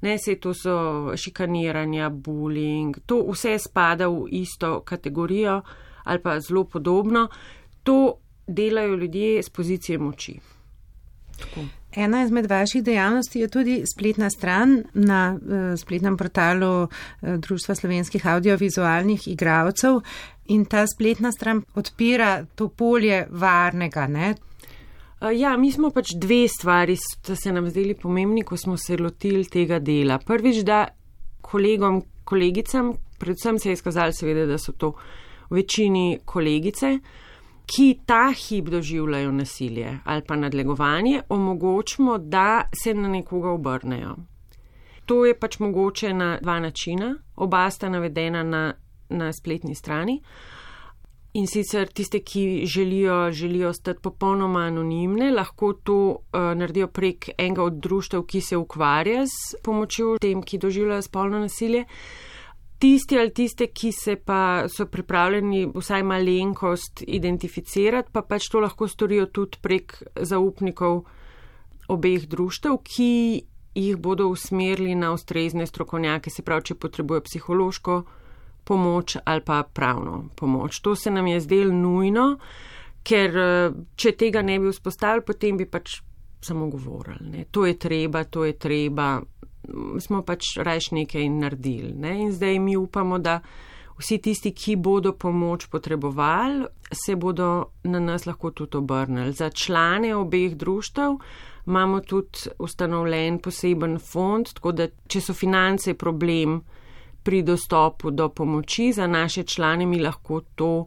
ne, 0.00 0.18
se 0.18 0.40
to 0.40 0.54
so 0.54 1.12
šikaniranja, 1.16 2.10
bullying, 2.10 2.98
to 3.06 3.20
vse 3.28 3.58
spada 3.58 4.08
v 4.08 4.28
isto 4.30 4.80
kategorijo 4.80 5.62
ali 6.04 6.22
pa 6.22 6.40
zelo 6.40 6.64
podobno. 6.64 7.28
To 7.82 8.14
delajo 8.46 8.96
ljudje 8.96 9.42
z 9.42 9.50
pozicije 9.50 9.98
moči. 9.98 10.40
Tako. 11.38 11.79
Ena 11.96 12.22
izmed 12.24 12.46
vaših 12.50 12.84
dejavnosti 12.84 13.40
je 13.40 13.48
tudi 13.48 13.82
spletna 13.94 14.30
stran 14.30 14.84
na 14.94 15.38
uh, 15.42 15.78
spletnem 15.78 16.16
portalu 16.16 16.82
uh, 16.82 16.88
Društva 17.20 17.74
slovenskih 17.74 18.26
audiovizualnih 18.26 19.28
igralcev 19.28 20.00
in 20.46 20.64
ta 20.64 20.86
spletna 20.86 21.32
stran 21.32 21.62
odpira 21.74 22.44
to 22.54 22.68
polje 22.68 23.26
varnega. 23.30 24.06
Ne? 24.06 24.34
Uh, 25.20 25.28
ja, 25.34 25.56
mi 25.56 25.72
smo 25.72 25.90
pač 25.90 26.14
dve 26.14 26.48
stvari, 26.48 26.96
da 27.26 27.36
se 27.36 27.52
nam 27.52 27.70
zdeli 27.70 27.94
pomembni, 27.94 28.42
ko 28.42 28.56
smo 28.56 28.76
se 28.76 28.96
lotili 28.96 29.44
tega 29.44 29.78
dela. 29.78 30.18
Prvič, 30.18 30.62
da 30.62 30.86
kolegom, 31.40 32.02
kolegicam, 32.24 32.94
predvsem 33.18 33.58
se 33.58 33.68
je 33.68 33.72
izkazalo 33.72 34.12
seveda, 34.12 34.46
da 34.46 34.58
so 34.58 34.72
to 34.72 34.94
v 35.50 35.58
večini 35.58 36.20
kolegice, 36.24 36.92
uh, 36.94 37.29
ki 37.70 38.00
ta 38.06 38.32
hip 38.32 38.68
doživljajo 38.68 39.32
nasilje 39.32 39.98
ali 40.04 40.22
pa 40.26 40.36
nadlegovanje, 40.36 41.22
omogočimo, 41.28 42.18
da 42.18 42.62
se 42.84 42.94
na 42.94 43.08
nekoga 43.08 43.50
obrnejo. 43.50 44.16
To 45.06 45.24
je 45.26 45.34
pač 45.38 45.58
mogoče 45.58 46.12
na 46.14 46.38
dva 46.42 46.60
načina, 46.60 47.14
oba 47.36 47.70
sta 47.70 47.88
navedena 47.88 48.42
na, 48.42 48.74
na 49.08 49.32
spletni 49.32 49.74
strani. 49.74 50.20
In 51.32 51.46
sicer 51.46 51.86
tiste, 51.86 52.18
ki 52.20 52.66
želijo, 52.66 53.30
želijo 53.30 53.72
stati 53.72 54.00
popolnoma 54.02 54.60
anonimne, 54.60 55.30
lahko 55.30 55.72
to 55.72 55.98
uh, 56.10 56.40
naredijo 56.58 56.88
prek 56.88 57.28
enega 57.38 57.62
od 57.62 57.78
društev, 57.78 58.22
ki 58.22 58.40
se 58.40 58.56
ukvarja 58.56 59.26
s 59.26 59.54
pomočjo 59.62 60.16
tem, 60.18 60.42
ki 60.42 60.58
doživljajo 60.58 61.02
spolno 61.02 61.38
nasilje. 61.38 61.80
Uh, 61.80 62.29
tisti 62.80 63.18
ali 63.18 63.32
tiste, 63.34 63.66
ki 63.66 63.92
se 63.92 64.16
pa 64.16 64.68
so 64.68 64.86
pripravljeni 64.86 65.66
vsaj 65.74 66.02
malenkost 66.02 67.04
identificirati, 67.06 68.08
pa 68.12 68.22
pač 68.22 68.48
to 68.48 68.60
lahko 68.60 68.88
storijo 68.88 69.26
tudi 69.26 69.60
prek 69.62 69.98
zaupnikov 70.16 71.02
obeh 71.90 72.24
društev, 72.28 72.78
ki 72.84 73.12
jih 73.74 73.96
bodo 73.96 74.28
usmerili 74.32 74.94
na 74.94 75.12
ustrezne 75.12 75.66
strokovnjake, 75.66 76.30
se 76.30 76.42
pravi, 76.42 76.70
če 76.70 76.74
potrebuje 76.74 77.26
psihološko 77.28 78.00
pomoč 78.64 79.16
ali 79.24 79.44
pa 79.44 79.62
pravno 79.62 80.28
pomoč. 80.36 80.80
To 80.80 80.94
se 80.96 81.10
nam 81.10 81.26
je 81.26 81.40
zdelo 81.40 81.74
nujno, 81.74 82.26
ker 83.02 83.36
če 83.96 84.12
tega 84.16 84.42
ne 84.42 84.58
bi 84.60 84.72
vzpostavili, 84.72 85.26
potem 85.26 85.60
bi 85.60 85.66
pač 85.66 86.00
samo 86.40 86.68
govorili. 86.72 87.30
Ne. 87.30 87.44
To 87.50 87.66
je 87.66 87.76
treba, 87.78 88.24
to 88.24 88.44
je 88.44 88.56
treba 88.58 89.20
smo 90.00 90.22
pač 90.22 90.56
rajš 90.56 90.90
nekaj 90.90 91.28
naredili. 91.28 91.92
Ne? 91.92 92.16
In 92.22 92.32
zdaj 92.32 92.58
mi 92.58 92.76
upamo, 92.76 93.18
da 93.18 93.40
vsi 94.00 94.18
tisti, 94.18 94.52
ki 94.56 94.76
bodo 94.76 95.12
pomoč 95.12 95.66
potrebovali, 95.66 96.66
se 96.92 97.16
bodo 97.16 97.70
na 97.84 98.00
nas 98.00 98.26
lahko 98.26 98.50
tudi 98.50 98.76
obrnili. 98.76 99.32
Za 99.32 99.50
člane 99.50 100.14
obeh 100.16 100.56
društev 100.56 101.16
imamo 101.66 102.00
tudi 102.00 102.50
ustanovljen 102.58 103.38
poseben 103.38 103.98
fond, 103.98 104.52
tako 104.54 104.72
da 104.72 104.88
če 105.06 105.20
so 105.20 105.34
finance 105.34 105.94
problem 105.94 106.60
pri 107.22 107.42
dostopu 107.42 108.10
do 108.10 108.28
pomoči, 108.28 108.92
za 108.92 109.06
naše 109.06 109.42
člane 109.42 109.86
mi 109.86 110.00
lahko 110.00 110.40
to 110.54 110.86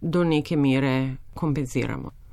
do 0.00 0.24
neke 0.24 0.56
mere 0.56 1.16
kompenziramo. 1.34 2.23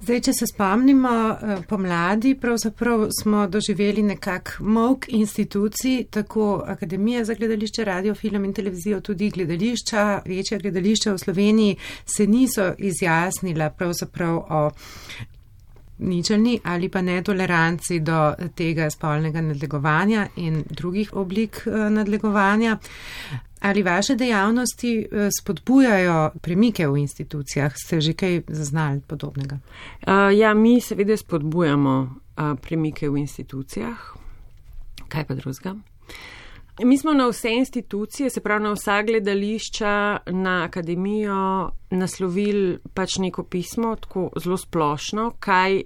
Zdaj, 0.00 0.20
če 0.24 0.32
se 0.32 0.46
spomnimo, 0.48 1.10
eh, 1.30 1.58
pomladi 1.68 2.30
pravzaprav 2.40 3.02
smo 3.20 3.46
doživeli 3.46 4.02
nekak 4.02 4.54
mok 4.60 5.08
institucij, 5.08 6.04
tako 6.10 6.62
Akademija 6.66 7.24
za 7.24 7.34
gledališče, 7.34 7.84
radio, 7.84 8.14
film 8.14 8.44
in 8.44 8.54
televizijo, 8.54 9.00
tudi 9.00 9.28
gledališča, 9.30 10.22
večja 10.26 10.58
gledališča 10.58 11.12
v 11.12 11.18
Sloveniji 11.18 11.76
se 12.04 12.26
niso 12.26 12.72
izjasnila 12.78 13.70
pravzaprav 13.70 14.36
o 14.36 14.70
ničelni 15.98 16.60
ali 16.64 16.88
pa 16.88 17.02
netoleranci 17.02 18.00
do 18.00 18.34
tega 18.56 18.90
spolnega 18.90 19.40
nadlegovanja 19.40 20.26
in 20.36 20.64
drugih 20.70 21.12
oblik 21.12 21.62
eh, 21.66 21.90
nadlegovanja. 21.90 22.78
Ali 23.60 23.82
vaše 23.82 24.14
dejavnosti 24.14 25.06
eh, 25.12 25.28
spodbujajo 25.40 26.30
premike 26.40 26.88
v 26.88 26.96
institucijah? 26.96 27.72
Ste 27.76 28.00
že 28.00 28.12
kaj 28.12 28.42
zaznali 28.48 29.00
podobnega? 29.00 29.58
Uh, 30.06 30.32
ja, 30.32 30.54
mi 30.54 30.80
seveda 30.80 31.16
spodbujamo 31.16 31.94
uh, 32.00 32.56
premike 32.62 33.08
v 33.08 33.20
institucijah. 33.20 34.16
Kaj 35.08 35.26
pa 35.26 35.34
drugega? 35.34 35.76
Mi 36.84 36.98
smo 36.98 37.12
na 37.12 37.26
vse 37.28 37.52
institucije, 37.52 38.30
se 38.30 38.40
pravi 38.40 38.62
na 38.62 38.72
vsa 38.72 39.02
gledališča, 39.02 40.18
na 40.26 40.64
akademijo 40.64 41.70
naslovili 41.90 42.78
pač 42.94 43.18
neko 43.18 43.44
pismo, 43.44 43.96
tako 43.96 44.30
zelo 44.40 44.56
splošno, 44.56 45.32
kaj 45.38 45.82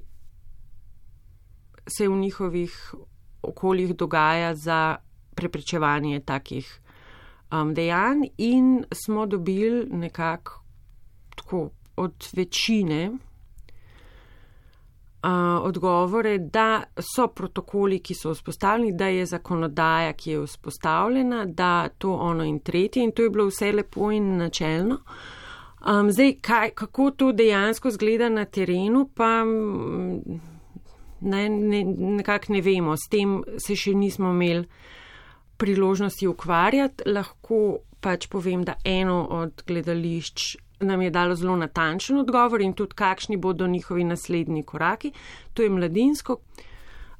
se 1.87 2.09
v 2.09 2.17
njihovih 2.17 2.95
okoljih 3.43 3.97
dogaja 3.97 4.55
za 4.55 4.97
preprečevanje 5.35 6.21
takih 6.21 6.81
um, 7.63 7.75
dejanj 7.75 8.27
in 8.39 8.85
smo 9.05 9.27
dobili 9.27 9.87
nekako 9.91 10.61
tako 11.37 11.71
od 11.97 12.29
večine 12.33 13.11
odgovore, 15.63 16.39
da 16.39 16.83
so 17.15 17.27
protokoli, 17.27 17.99
ki 17.99 18.15
so 18.15 18.35
vzpostavljeni, 18.35 18.97
da 18.97 19.07
je 19.07 19.27
zakonodaja, 19.27 20.13
ki 20.13 20.31
je 20.31 20.43
vzpostavljena, 20.47 21.45
da 21.45 21.89
to 21.89 22.13
ono 22.13 22.45
in 22.45 22.59
tretje 22.59 23.05
in 23.05 23.13
to 23.13 23.23
je 23.23 23.31
bilo 23.31 23.47
vse 23.47 23.73
lepo 23.73 24.11
in 24.13 24.37
načelno. 24.37 24.99
Um, 25.87 26.11
zdaj, 26.13 26.35
kaj, 26.41 26.71
kako 26.71 27.11
to 27.11 27.33
dejansko 27.33 27.91
zgleda 27.91 28.29
na 28.29 28.45
terenu, 28.45 29.09
pa 29.15 29.45
ne, 31.21 31.49
ne, 31.49 31.85
nekako 31.85 32.53
ne 32.53 32.61
vemo. 32.61 32.97
S 32.97 33.09
tem 33.11 33.43
se 33.67 33.77
še 33.77 33.95
nismo 33.95 34.31
imeli 34.31 34.67
priložnosti 35.57 36.29
ukvarjati. 36.29 37.05
Lahko 37.07 37.79
pač 38.01 38.29
povem, 38.29 38.65
da 38.65 38.75
eno 38.85 39.27
od 39.31 39.63
gledališč 39.67 40.57
nam 40.85 41.03
je 41.03 41.11
dalo 41.11 41.35
zelo 41.35 41.57
natančen 41.57 42.19
odgovor 42.19 42.61
in 42.61 42.73
tudi 42.73 42.95
kakšni 42.95 43.37
bodo 43.37 43.67
njihovi 43.67 44.05
naslednji 44.05 44.63
koraki. 44.63 45.13
To 45.55 45.63
je 45.63 45.71
mladinsko. 45.71 46.39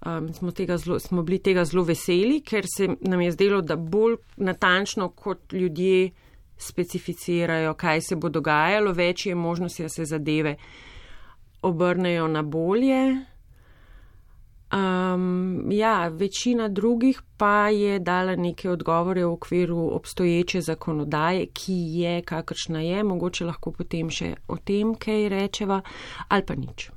Um, 0.07 0.33
smo, 0.35 0.53
zlo, 0.77 0.99
smo 0.99 1.23
bili 1.23 1.39
tega 1.39 1.65
zelo 1.65 1.85
veseli, 1.85 2.41
ker 2.41 2.67
se 2.77 2.89
nam 3.01 3.21
je 3.21 3.33
zdelo, 3.33 3.63
da 3.63 3.77
bolj 3.77 4.17
natančno 4.37 5.09
kot 5.09 5.53
ljudje 5.53 6.11
specificirajo, 6.57 7.75
kaj 7.75 8.01
se 8.01 8.17
bo 8.17 8.29
dogajalo, 8.29 8.93
več 8.93 9.27
je 9.27 9.35
možnosti, 9.35 9.83
da 9.83 9.89
se 9.89 10.05
zadeve 10.05 10.57
obrnejo 11.63 12.29
na 12.29 12.43
bolje. 12.43 13.25
Um, 14.75 15.73
ja, 15.73 16.09
večina 16.09 16.69
drugih 16.69 17.23
pa 17.37 17.69
je 17.69 17.99
dala 17.99 18.35
neke 18.37 18.71
odgovore 18.71 19.25
v 19.25 19.33
okviru 19.33 19.91
obstoječe 19.95 20.61
zakonodaje, 20.61 21.47
ki 21.47 21.73
je 21.73 22.23
kakršna 22.23 22.81
je, 22.81 23.05
mogoče 23.05 23.45
lahko 23.45 23.73
potem 23.73 24.11
še 24.11 24.35
o 24.49 24.57
tem 24.57 24.95
kaj 24.99 25.29
rečeva 25.29 25.81
ali 26.29 26.47
pa 26.47 26.59
nič. 26.59 26.91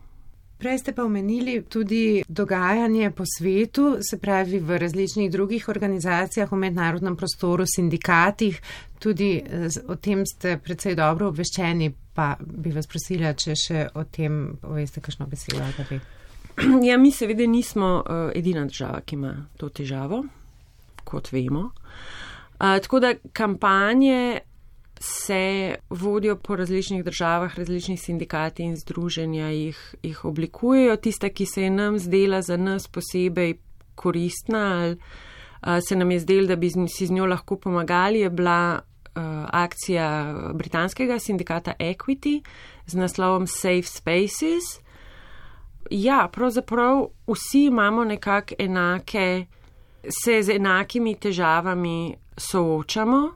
Prej 0.57 0.79
ste 0.79 0.91
pa 0.91 1.03
omenili 1.05 1.61
tudi 1.69 2.23
dogajanje 2.27 3.11
po 3.11 3.23
svetu, 3.37 3.97
se 4.01 4.17
pravi 4.17 4.59
v 4.59 4.77
različnih 4.77 5.31
drugih 5.31 5.69
organizacijah, 5.69 6.51
v 6.51 6.57
mednarodnem 6.57 7.15
prostoru, 7.15 7.65
sindikatih, 7.75 8.61
tudi 8.99 9.35
eh, 9.37 9.69
o 9.87 9.95
tem 9.95 10.25
ste 10.25 10.57
predvsej 10.57 10.95
dobro 10.97 11.29
obveščeni, 11.29 11.93
pa 12.13 12.33
bi 12.41 12.73
vas 12.73 12.89
prosila, 12.89 13.35
če 13.37 13.53
še 13.55 13.89
o 13.93 14.03
tem 14.09 14.57
poveste 14.61 15.01
kakšno 15.01 15.29
besedo. 15.29 15.61
Ja, 16.87 16.97
mi 16.97 17.11
seveda 17.11 17.45
nismo 17.45 18.03
uh, 18.05 18.31
edina 18.35 18.65
država, 18.65 19.01
ki 19.05 19.15
ima 19.15 19.33
to 19.57 19.69
težavo, 19.69 20.23
kot 21.03 21.31
vemo. 21.31 21.59
Uh, 22.57 22.79
tako 22.81 22.99
da 22.99 23.13
kampanje 23.33 24.39
se 24.99 25.75
vodijo 25.89 26.35
po 26.35 26.55
različnih 26.55 27.03
državah, 27.05 27.57
različnih 27.57 28.01
sindikati 28.01 28.63
in 28.63 28.75
združenja 28.75 29.49
jih, 29.49 29.95
jih 30.03 30.25
oblikujejo. 30.25 30.95
Tista, 30.95 31.29
ki 31.29 31.45
se 31.45 31.63
je 31.63 31.69
nam 31.69 31.99
zdela 31.99 32.41
za 32.41 32.57
nas 32.57 32.87
posebej 32.87 33.53
koristna 33.95 34.81
ali 34.81 34.97
uh, 34.97 35.77
se 35.87 35.95
nam 35.95 36.11
je 36.11 36.19
zdela, 36.19 36.47
da 36.47 36.55
bi 36.55 36.69
si 36.69 37.05
z 37.05 37.11
njo 37.11 37.25
lahko 37.25 37.55
pomagali, 37.55 38.19
je 38.19 38.29
bila 38.29 38.79
uh, 39.15 39.21
akcija 39.45 40.35
britanskega 40.53 41.19
sindikata 41.19 41.73
Equity 41.79 42.41
z 42.87 42.97
naslovom 42.97 43.47
Safe 43.47 43.83
Spaces 43.83 44.86
ja, 45.91 46.29
pravzaprav 46.33 47.07
vsi 47.27 47.65
imamo 47.65 48.03
nekako 48.03 48.55
enake, 48.59 49.45
se 50.23 50.43
z 50.43 50.49
enakimi 50.49 51.15
težavami 51.15 52.15
soočamo. 52.37 53.29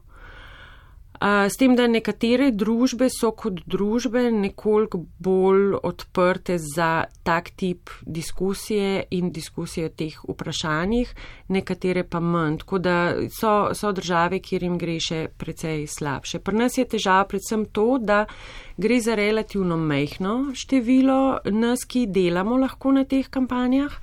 S 1.21 1.53
tem, 1.53 1.75
da 1.77 1.85
nekatere 1.85 2.47
družbe 2.49 3.05
so 3.13 3.29
kot 3.37 3.59
družbe 3.69 4.23
nekoliko 4.33 5.03
bolj 5.21 5.75
odprte 5.85 6.55
za 6.57 7.03
tak 7.21 7.51
tip 7.53 7.91
diskusije 8.01 9.03
in 9.13 9.29
diskusije 9.29 9.85
o 9.85 9.93
teh 9.93 10.17
vprašanjih, 10.25 11.13
nekatere 11.53 12.07
pa 12.09 12.19
manj. 12.19 12.63
Tako 12.63 12.81
da 12.81 12.95
so, 13.37 13.53
so 13.77 13.93
države, 13.93 14.41
kjer 14.41 14.65
jim 14.65 14.81
gre 14.81 14.97
še 14.97 15.21
precej 15.37 15.85
slabše. 15.85 16.41
Pri 16.41 16.57
nas 16.63 16.81
je 16.81 16.89
težava 16.89 17.29
predvsem 17.29 17.69
to, 17.69 17.99
da 18.01 18.23
gre 18.81 18.97
za 18.97 19.13
relativno 19.13 19.77
mehno 19.77 20.55
število 20.57 21.45
nas, 21.53 21.85
ki 21.85 22.07
delamo 22.09 22.57
lahko 22.57 22.97
na 22.97 23.05
teh 23.05 23.29
kampanjah, 23.29 23.93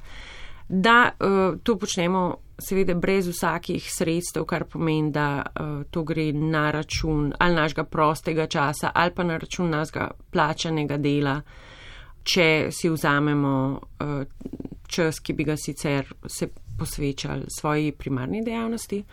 da 0.68 1.00
uh, 1.10 1.58
to 1.66 1.74
počnemo 1.82 2.28
seveda 2.58 2.94
brez 2.94 3.28
vsakih 3.28 3.90
sredstev, 3.92 4.44
kar 4.44 4.64
pomeni, 4.64 5.12
da 5.12 5.42
uh, 5.42 5.84
to 5.90 6.02
gre 6.02 6.32
na 6.32 6.70
račun 6.70 7.32
ali 7.38 7.54
našega 7.54 7.84
prostega 7.84 8.46
časa 8.46 8.90
ali 8.94 9.14
pa 9.14 9.24
na 9.24 9.36
račun 9.36 9.70
našega 9.70 10.10
plačanega 10.30 10.96
dela, 10.96 11.40
če 12.22 12.68
si 12.70 12.90
vzamemo 12.90 13.54
uh, 14.00 14.22
čas, 14.86 15.20
ki 15.20 15.32
bi 15.32 15.44
ga 15.44 15.56
sicer 15.56 16.12
se 16.26 16.48
posvečali 16.78 17.46
svoji 17.58 17.92
primarni 17.92 18.42
dejavnosti. 18.44 19.04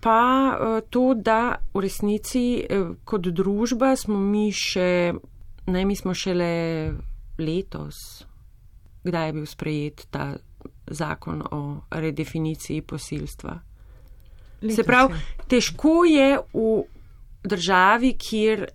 Pa 0.00 0.56
uh, 0.56 0.80
to, 0.90 1.14
da 1.14 1.54
v 1.74 1.84
resnici 1.84 2.64
uh, 2.64 2.94
kot 3.04 3.30
družba 3.30 3.94
smo 3.96 4.18
mi 4.18 4.50
še, 4.52 5.12
ne 5.66 5.84
mi 5.84 5.96
smo 5.96 6.14
šele 6.14 6.52
letos, 7.38 7.96
kdaj 9.04 9.26
je 9.26 9.32
bil 9.32 9.46
sprejet 9.46 10.06
ta 10.10 10.32
zakon 10.90 11.42
o 11.50 11.60
redefiniciji 11.90 12.82
posilstva. 12.82 13.58
Se 14.74 14.84
pravi, 14.84 15.16
težko 15.48 16.04
je 16.04 16.38
v 16.52 16.82
državi, 17.44 18.12
kjer 18.20 18.66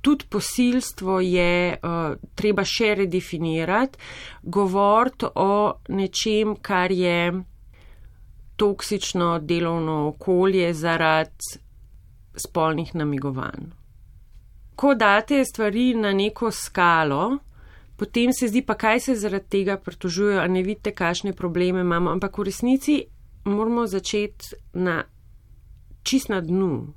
tudi 0.00 0.24
posilstvo 0.30 1.20
je 1.20 1.76
uh, 1.76 2.16
treba 2.34 2.64
še 2.64 2.94
redefinirati, 2.94 3.98
govoriti 4.42 5.30
o 5.34 5.80
nečem, 5.88 6.56
kar 6.60 6.92
je 6.92 7.18
toksično 8.56 9.38
delovno 9.38 10.08
okolje 10.08 10.72
zaradi 10.74 11.58
spolnih 12.36 12.94
namigovanj. 12.94 13.72
Ko 14.76 14.94
date 14.94 15.44
stvari 15.44 15.94
na 15.94 16.12
neko 16.12 16.50
skalo, 16.50 17.38
potem 17.96 18.32
se 18.32 18.48
zdi, 18.48 18.62
pa 18.62 18.74
kaj 18.74 19.00
se 19.00 19.14
zaradi 19.14 19.48
tega 19.48 19.76
pritožujejo, 19.76 20.40
a 20.40 20.46
ne 20.48 20.62
vidite, 20.62 20.94
kakšne 20.94 21.32
probleme 21.32 21.80
imamo. 21.80 22.10
Ampak 22.10 22.38
v 22.38 22.48
resnici 22.50 22.98
moramo 23.44 23.86
začeti 23.86 24.56
na 24.74 25.04
čist 26.02 26.28
na 26.28 26.40
dnu. 26.40 26.94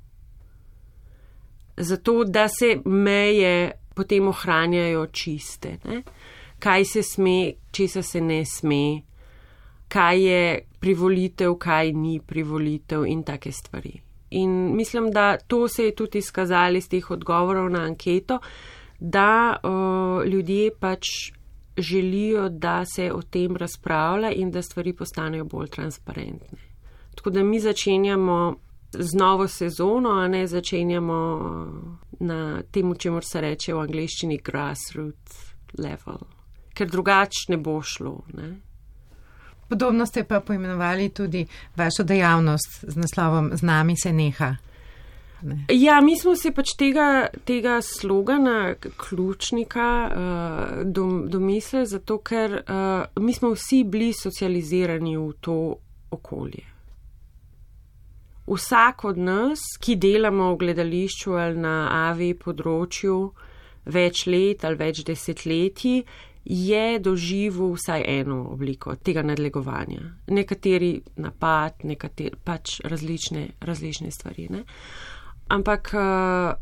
Zato, 1.76 2.24
da 2.24 2.48
se 2.48 2.80
meje 2.84 3.72
potem 3.94 4.28
ohranjajo 4.28 5.06
čiste. 5.06 5.78
Ne? 5.84 6.02
Kaj 6.58 6.84
se 6.84 7.02
sme, 7.02 7.52
česa 7.70 8.02
se 8.02 8.20
ne 8.20 8.44
sme, 8.46 9.02
kaj 9.88 10.22
je 10.22 10.42
privolitev, 10.80 11.54
kaj 11.58 11.92
ni 11.92 12.18
privolitev 12.20 13.06
in 13.06 13.22
take 13.22 13.52
stvari. 13.52 14.00
In 14.30 14.76
mislim, 14.76 15.10
da 15.10 15.36
to 15.38 15.68
se 15.68 15.84
je 15.84 15.94
tudi 15.94 16.18
izkazali 16.18 16.78
iz 16.78 16.88
teh 16.88 17.10
odgovorov 17.10 17.70
na 17.70 17.86
anketo, 17.86 18.40
da 18.98 19.56
uh, 19.62 20.26
ljudje 20.26 20.70
pač 20.80 21.04
želijo, 21.78 22.48
da 22.48 22.84
se 22.94 23.12
o 23.12 23.22
tem 23.22 23.56
razpravlja 23.56 24.30
in 24.30 24.50
da 24.50 24.62
stvari 24.62 24.92
postanejo 24.92 25.44
bolj 25.44 25.68
transparentne. 25.68 26.58
Tako 27.14 27.30
da 27.30 27.44
mi 27.44 27.60
začenjamo 27.60 28.56
z 28.92 29.14
novo 29.14 29.48
sezono, 29.48 30.10
a 30.10 30.28
ne 30.28 30.46
začenjamo 30.46 31.46
na 32.20 32.62
tem, 32.70 32.94
čemu 32.94 33.20
se 33.22 33.40
reče 33.40 33.74
v 33.74 33.80
angleščini 33.80 34.38
grassroots 34.44 35.52
level, 35.78 36.18
ker 36.74 36.88
drugače 36.88 37.48
ne 37.48 37.56
bo 37.56 37.82
šlo. 37.82 38.22
Ne? 38.34 38.56
Podobno 39.68 40.06
ste 40.06 40.24
pa 40.24 40.40
poimenovali 40.40 41.08
tudi 41.08 41.46
vašo 41.76 42.02
dejavnost 42.02 42.84
z 42.88 42.96
naslovom 42.96 43.50
Z 43.54 43.62
nami 43.62 43.96
se 44.02 44.12
neha. 44.12 44.56
Ne. 45.42 45.64
Ja, 45.70 46.00
mi 46.00 46.18
smo 46.18 46.34
se 46.36 46.50
pač 46.54 46.72
tega, 46.78 47.28
tega 47.46 47.78
slogana, 47.82 48.74
ključnika, 48.96 49.90
uh, 50.08 50.80
dom, 50.84 51.28
domislili, 51.30 51.86
zato 51.86 52.18
ker 52.18 52.58
uh, 52.62 53.22
mi 53.22 53.32
smo 53.32 53.52
vsi 53.54 53.84
bili 53.84 54.12
socializirani 54.12 55.16
v 55.16 55.30
to 55.40 55.58
okolje. 56.10 56.64
Vsak 58.48 59.04
od 59.04 59.18
nas, 59.18 59.60
ki 59.80 59.98
delamo 60.00 60.52
v 60.54 60.56
gledališču 60.64 61.36
ali 61.36 61.60
na 61.60 61.74
AV 62.08 62.32
področju 62.40 63.18
več 63.92 64.24
let 64.26 64.64
ali 64.64 64.80
več 64.80 65.04
desetletij, 65.04 66.02
je 66.48 66.98
doživel 67.04 67.74
vsaj 67.76 68.04
eno 68.08 68.38
obliko 68.54 68.94
tega 68.96 69.22
nadlegovanja. 69.22 70.00
Nekateri 70.32 70.94
napad, 71.20 71.84
nekateri 71.84 72.40
pač 72.44 72.78
različne, 72.88 73.48
različne 73.60 74.10
stvari. 74.10 74.46
Ne? 74.50 74.62
Ampak 75.48 75.90
eh, 75.94 76.54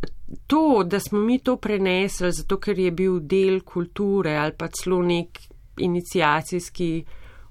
to, 0.47 0.83
da 0.85 1.01
smo 1.01 1.19
mi 1.19 1.39
to 1.39 1.57
prenesli, 1.57 2.33
zato 2.33 2.59
ker 2.59 2.79
je 2.79 2.91
bil 2.91 3.21
del 3.21 3.61
kulture 3.61 4.37
ali 4.37 4.53
pa 4.59 4.69
celo 4.69 5.03
nek 5.03 5.39
inicijacijski 5.77 7.05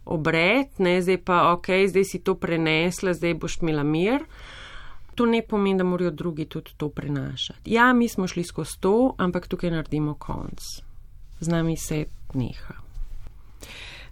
obred, 0.06 0.68
ne, 0.78 1.02
zdaj 1.02 1.18
pa 1.26 1.52
ok, 1.54 1.68
zdaj 1.90 2.04
si 2.04 2.22
to 2.24 2.36
prenesla, 2.36 3.14
zdaj 3.14 3.34
boš 3.34 3.58
imela 3.62 3.84
mir. 3.84 4.26
To 5.16 5.26
ne 5.26 5.42
pomeni, 5.42 5.78
da 5.78 5.84
morajo 5.84 6.12
drugi 6.12 6.46
tudi 6.46 6.72
to 6.78 6.90
prenašati. 6.90 7.74
Ja, 7.74 7.94
mi 7.94 8.08
smo 8.08 8.28
šli 8.28 8.44
skozi 8.44 8.80
to, 8.80 9.16
ampak 9.18 9.48
tukaj 9.48 9.72
naredimo 9.72 10.14
konc. 10.14 10.60
z 11.40 11.48
nami 11.48 11.78
se 11.78 12.06
neha. 12.34 12.74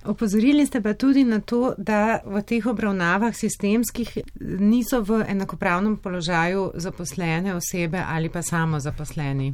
Opozorili 0.05 0.65
ste 0.65 0.81
pa 0.81 0.93
tudi 0.93 1.23
na 1.23 1.39
to, 1.39 1.73
da 1.77 2.19
v 2.25 2.41
teh 2.43 2.65
obravnavah 2.67 3.35
sistemskih 3.35 4.17
niso 4.59 5.01
v 5.01 5.23
enakopravnem 5.27 5.97
položaju 5.97 6.71
zaposlene 6.75 7.55
osebe 7.55 8.03
ali 8.07 8.29
pa 8.29 8.41
samo 8.41 8.79
zaposleni. 8.79 9.53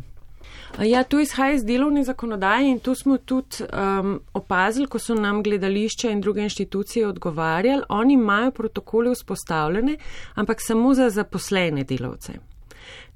Ja, 0.84 1.04
to 1.04 1.20
izhaja 1.20 1.54
iz 1.54 1.64
delovne 1.66 2.04
zakonodaje 2.04 2.70
in 2.72 2.80
to 2.80 2.96
smo 2.96 3.18
tudi 3.18 3.64
um, 3.64 4.20
opazili, 4.34 4.88
ko 4.88 5.00
so 5.00 5.16
nam 5.16 5.44
gledališče 5.44 6.12
in 6.12 6.22
druge 6.22 6.42
inštitucije 6.42 7.08
odgovarjali. 7.08 7.84
Oni 7.90 8.14
imajo 8.14 8.52
protokole 8.52 9.14
vzpostavljene, 9.14 9.98
ampak 10.36 10.62
samo 10.62 10.94
za 10.94 11.10
zaposlene 11.10 11.84
delavce. 11.84 12.34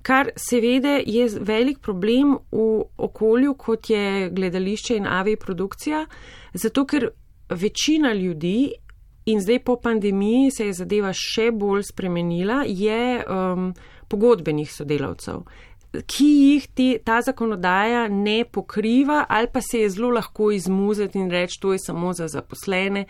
Kar 0.02 0.30
seveda 0.36 1.00
je 1.06 1.30
velik 1.40 1.80
problem 1.80 2.38
v 2.52 2.84
okolju, 2.98 3.54
kot 3.54 3.90
je 3.90 4.30
gledališče 4.30 4.98
in 4.98 5.08
AV 5.08 5.36
produkcija, 5.40 6.06
zato 6.54 6.86
ker 6.86 7.10
večina 7.56 8.14
ljudi, 8.14 8.74
in 9.26 9.42
zdaj 9.42 9.60
po 9.60 9.76
pandemiji 9.76 10.52
se 10.52 10.66
je 10.66 10.74
zadeva 10.74 11.14
še 11.16 11.52
bolj 11.52 11.84
spremenila, 11.92 12.64
je 12.68 13.24
um, 13.24 13.72
pogodbenih 14.12 14.72
sodelavcev, 14.72 15.46
ki 16.10 16.28
jih 16.28 16.68
te, 16.74 16.88
ta 17.06 17.20
zakonodaja 17.22 18.08
ne 18.10 18.44
pokriva 18.50 19.26
ali 19.30 19.48
pa 19.54 19.62
se 19.62 19.84
je 19.84 19.90
zelo 19.94 20.10
lahko 20.18 20.50
izmuzeti 20.52 21.20
in 21.22 21.30
reči, 21.32 21.60
to 21.62 21.74
je 21.74 21.80
samo 21.80 22.14
za 22.18 22.28
zaposlene, 22.28 23.06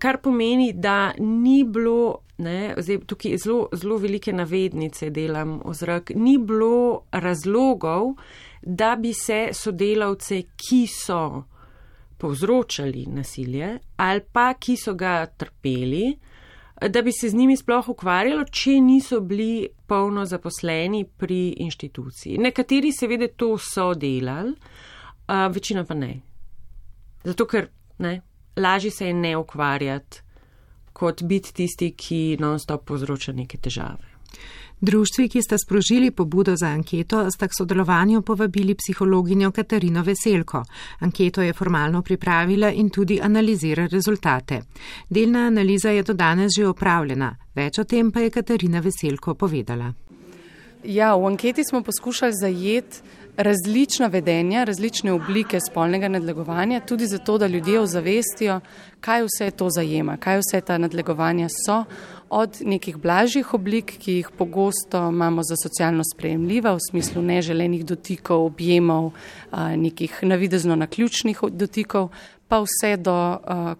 kar 0.00 0.18
pomeni, 0.22 0.72
da 0.72 1.12
ni 1.18 1.62
bilo. 1.64 2.18
Ne, 2.42 2.74
zdaj, 2.74 2.96
tukaj 3.06 3.36
zelo, 3.38 3.68
zelo 3.78 4.00
velike 4.02 4.32
navednice 4.32 5.12
delam 5.14 5.60
o 5.64 5.74
zrak. 5.78 6.10
Ni 6.16 6.38
bilo 6.42 7.04
razlogov, 7.12 8.16
da 8.62 8.96
bi 8.98 9.12
se 9.14 9.52
sodelavce, 9.54 10.40
ki 10.58 10.80
so 10.90 11.44
povzročali 12.22 13.06
nasilje 13.10 13.78
ali 13.96 14.22
pa 14.32 14.52
ki 14.54 14.76
so 14.78 14.94
ga 14.94 15.26
trpeli, 15.26 16.12
da 16.88 17.02
bi 17.02 17.12
se 17.12 17.28
z 17.30 17.34
njimi 17.34 17.56
sploh 17.56 17.88
ukvarjalo, 17.88 18.44
če 18.50 18.78
niso 18.80 19.20
bili 19.20 19.68
polno 19.86 20.24
zaposleni 20.26 21.04
pri 21.04 21.54
inštituciji. 21.62 22.38
Nekateri 22.42 22.90
seveda 22.92 23.28
to 23.36 23.54
so 23.58 23.92
delali, 23.94 24.54
večina 25.54 25.84
pa 25.86 25.94
ne. 25.94 26.12
Zato, 27.24 27.46
ker 27.46 27.68
ne, 28.02 28.16
lažje 28.56 28.90
se 28.90 29.06
je 29.06 29.14
ne 29.14 29.36
ukvarjati, 29.38 30.22
kot 30.92 31.22
biti 31.22 31.54
tisti, 31.54 31.92
ki 31.94 32.22
non-stop 32.40 32.86
povzroča 32.90 33.32
neke 33.32 33.58
težave. 33.62 34.10
Društvi, 34.84 35.28
ki 35.28 35.42
sta 35.42 35.56
sprožili 35.58 36.10
pobudo 36.10 36.56
za 36.56 36.66
anketo, 36.66 37.30
sta 37.30 37.48
k 37.48 37.50
sodelovanju 37.58 38.22
povabili 38.22 38.74
psihologinjo 38.74 39.50
Katarino 39.50 40.02
Veselko. 40.02 40.64
Anketo 40.98 41.42
je 41.42 41.52
formalno 41.52 42.02
pripravila 42.02 42.70
in 42.70 42.90
tudi 42.90 43.20
analizira 43.22 43.86
rezultate. 43.86 44.62
Delna 45.08 45.46
analiza 45.46 45.90
je 45.90 46.02
do 46.02 46.12
danes 46.14 46.52
že 46.56 46.66
opravljena. 46.66 47.36
Več 47.54 47.78
o 47.78 47.84
tem 47.84 48.10
pa 48.10 48.20
je 48.20 48.30
Katarina 48.30 48.80
Veselko 48.80 49.34
povedala. 49.34 49.92
Ja, 50.84 51.14
v 51.14 51.26
anketi 51.26 51.64
smo 51.64 51.82
poskušali 51.82 52.32
zajeti 52.34 53.02
različna 53.36 54.06
vedenja, 54.06 54.64
različne 54.64 55.12
oblike 55.12 55.58
spolnega 55.70 56.08
nadlegovanja, 56.08 56.80
tudi 56.80 57.06
zato, 57.06 57.38
da 57.38 57.46
ljudje 57.46 57.80
ozavestijo, 57.80 58.60
kaj 59.00 59.22
vse 59.22 59.50
to 59.50 59.70
zajema, 59.70 60.16
kaj 60.16 60.38
vse 60.38 60.60
ta 60.60 60.78
nadlegovanja 60.78 61.48
so, 61.48 61.84
od 62.32 62.62
nekih 62.64 62.96
blažjih 62.96 63.54
oblik, 63.54 63.92
ki 64.00 64.12
jih 64.12 64.28
pogosto 64.38 65.08
imamo 65.12 65.42
za 65.44 65.56
socialno 65.60 66.00
sprejemljiva, 66.14 66.72
v 66.72 66.84
smislu 66.90 67.22
neželenih 67.22 67.84
dotikov, 67.84 68.46
objemov, 68.46 69.10
nekih 69.76 70.16
navidezno 70.22 70.76
naključnih 70.80 71.42
dotikov, 71.52 72.08
pa 72.48 72.62
vse 72.64 72.96
do 72.96 73.16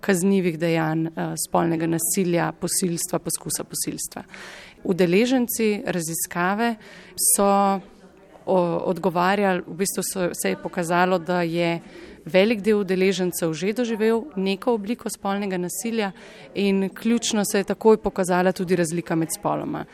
kaznjivih 0.00 0.58
dejanj 0.60 1.08
spolnega 1.46 1.88
nasilja, 1.88 2.52
posilstva, 2.52 3.18
poskusa 3.24 3.64
posilstva. 3.64 4.22
Udeleženci 4.84 5.82
raziskave 5.86 6.74
so 7.16 7.48
odgovarjali, 8.44 9.64
v 9.66 9.76
bistvu 9.80 10.02
so, 10.04 10.28
se 10.36 10.52
je 10.52 10.60
pokazalo, 10.60 11.18
da 11.18 11.42
je 11.42 11.80
velik 12.24 12.61
del 12.62 12.82
udeležencev 12.82 13.52
že 13.54 13.72
doživel 13.72 14.24
neko 14.37 14.74
obliko 14.74 15.11
spolnega 15.11 15.58
nasilja 15.58 16.12
in 16.54 16.88
ključno 16.94 17.44
se 17.44 17.58
je 17.58 17.64
takoj 17.64 17.96
pokazala 17.96 18.52
tudi 18.52 18.76
razlika 18.76 19.14
med 19.14 19.28
spoloma. 19.38 19.85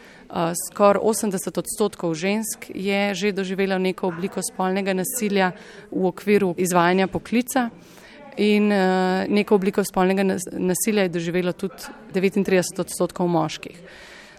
Skor 0.68 0.98
80 1.02 1.58
odstotkov 1.58 2.14
žensk 2.14 2.70
je 2.74 3.14
že 3.14 3.32
doživelo 3.32 3.78
neko 3.78 4.08
obliko 4.08 4.40
spolnega 4.42 4.92
nasilja 4.94 5.52
v 5.90 6.06
okviru 6.06 6.54
izvajanja 6.56 7.06
poklica. 7.06 7.70
In 8.38 8.70
uh, 8.70 9.26
neko 9.28 9.54
obliko 9.54 9.82
spolnega 9.84 10.22
nasilja 10.52 11.02
je 11.02 11.08
doživelo 11.08 11.52
tudi 11.52 11.74
39 12.14 12.80
odstotkov 12.80 13.26
moških. 13.28 13.80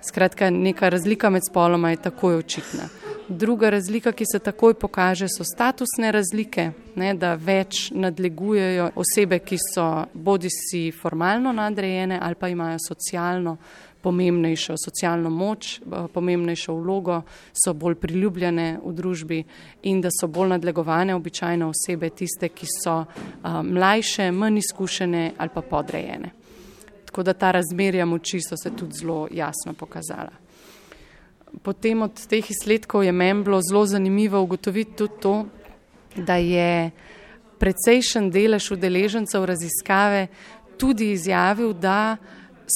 Skratka, 0.08 0.50
neka 0.50 0.90
razlika 0.90 1.30
med 1.30 1.42
spoloma 1.50 1.90
je 1.90 2.02
takoj 2.02 2.36
očitna. 2.36 2.90
Druga 3.30 3.70
razlika, 3.70 4.12
ki 4.12 4.26
se 4.26 4.40
takoj 4.40 4.74
pokaže, 4.74 5.28
so 5.30 5.44
statusne 5.44 6.12
razlike, 6.12 6.72
ne, 6.96 7.14
da 7.14 7.36
več 7.36 7.92
nadlegujejo 7.92 8.90
osebe, 8.96 9.40
ki 9.40 9.60
so 9.62 9.86
bodi 10.14 10.50
si 10.50 10.90
formalno 10.92 11.52
nadrejene 11.54 12.18
ali 12.22 12.36
pa 12.36 12.50
imajo 12.50 12.78
socialno 12.88 13.58
pomembnejšo 14.02 14.76
socialno 14.78 15.30
moč, 15.30 15.80
eh, 15.80 16.08
pomembnejšo 16.14 16.74
vlogo, 16.74 17.22
so 17.54 17.74
bolj 17.74 17.96
priljubljene 17.96 18.80
v 18.84 18.94
družbi 18.94 19.44
in 19.84 20.02
da 20.02 20.10
so 20.12 20.28
bolj 20.28 20.50
nadlegovane 20.56 21.16
običajno 21.16 21.70
osebe 21.70 22.10
tiste, 22.10 22.50
ki 22.50 22.68
so 22.84 22.96
uh, 23.00 23.62
mlajše, 23.64 24.32
manj 24.32 24.58
izkušene 24.58 25.32
ali 25.38 25.50
pa 25.54 25.62
podrejene. 25.62 26.39
Tako 27.10 27.24
da 27.26 27.34
ta 27.34 27.52
razmerja 27.52 28.06
moči 28.06 28.38
so 28.42 28.58
se 28.58 28.70
tudi 28.70 29.02
zelo 29.02 29.28
jasno 29.32 29.74
pokazala 29.74 30.50
potem 31.62 32.02
od 32.02 32.14
teh 32.28 32.46
izsledkov 32.52 33.04
je 33.04 33.12
meni 33.12 33.44
bilo 33.44 33.62
zelo 33.62 33.86
zanimivo 33.86 34.42
ugotoviti 34.42 34.96
tudi 34.96 35.14
to, 35.22 35.46
da 36.16 36.36
je 36.36 36.92
precejšen 37.60 38.30
delež 38.32 38.72
udeležencev 38.72 39.46
raziskave 39.46 40.28
tudi 40.78 41.12
izjavil, 41.12 41.74
da 41.74 42.18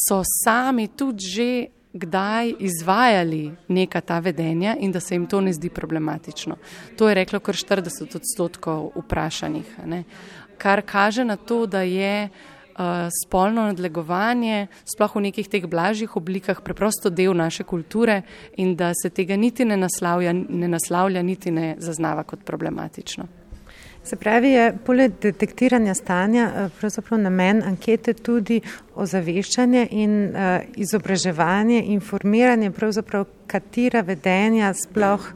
so 0.08 0.24
sami 0.44 0.88
tudi 0.88 1.24
že 1.24 1.50
kdaj 1.94 2.56
izvajali 2.60 3.54
neka 3.68 4.02
ta 4.02 4.20
vedenja 4.20 4.76
in 4.80 4.92
da 4.92 5.00
se 5.00 5.16
jim 5.16 5.28
to 5.28 5.42
ne 5.42 5.54
zdi 5.54 5.70
problematično. 5.70 6.58
To 6.98 7.10
je 7.10 7.16
reklo 7.16 7.40
kar 7.40 7.56
40 7.56 8.16
odstotkov 8.16 8.92
vprašanih, 8.96 9.78
ne? 9.86 10.04
kar 10.58 10.82
kaže 10.82 11.26
na 11.26 11.36
to, 11.36 11.66
da 11.66 11.82
je 11.82 12.30
spolno 13.24 13.68
nadlegovanje, 13.70 14.68
sploh 14.86 15.16
v 15.16 15.26
nekih 15.30 15.50
teh 15.50 15.68
blažjih 15.70 16.16
oblikah, 16.18 16.62
preprosto 16.66 17.10
del 17.10 17.36
naše 17.38 17.64
kulture 17.64 18.22
in 18.58 18.76
da 18.76 18.94
se 18.98 19.10
tega 19.10 19.36
niti 19.36 19.66
ne 19.66 19.78
naslavlja, 19.78 20.34
ne 20.34 20.68
naslavlja 20.68 21.22
niti 21.22 21.52
ne 21.52 21.76
zaznava 21.80 22.24
kot 22.24 22.44
problematično. 22.46 23.28
Se 24.04 24.16
pravi, 24.20 24.50
je 24.52 24.64
poleg 24.86 25.14
detektiranja 25.22 25.94
stanja 25.96 26.50
eh, 26.68 27.18
namen 27.18 27.64
ankete 27.64 28.14
tudi 28.14 28.60
ozaveščanje 28.96 29.88
in 29.92 30.12
uh, 30.26 30.60
izobraževanje, 30.76 31.84
informiranje, 31.88 32.72
katera 33.48 34.02
vedenja 34.02 34.74
sploh 34.74 35.32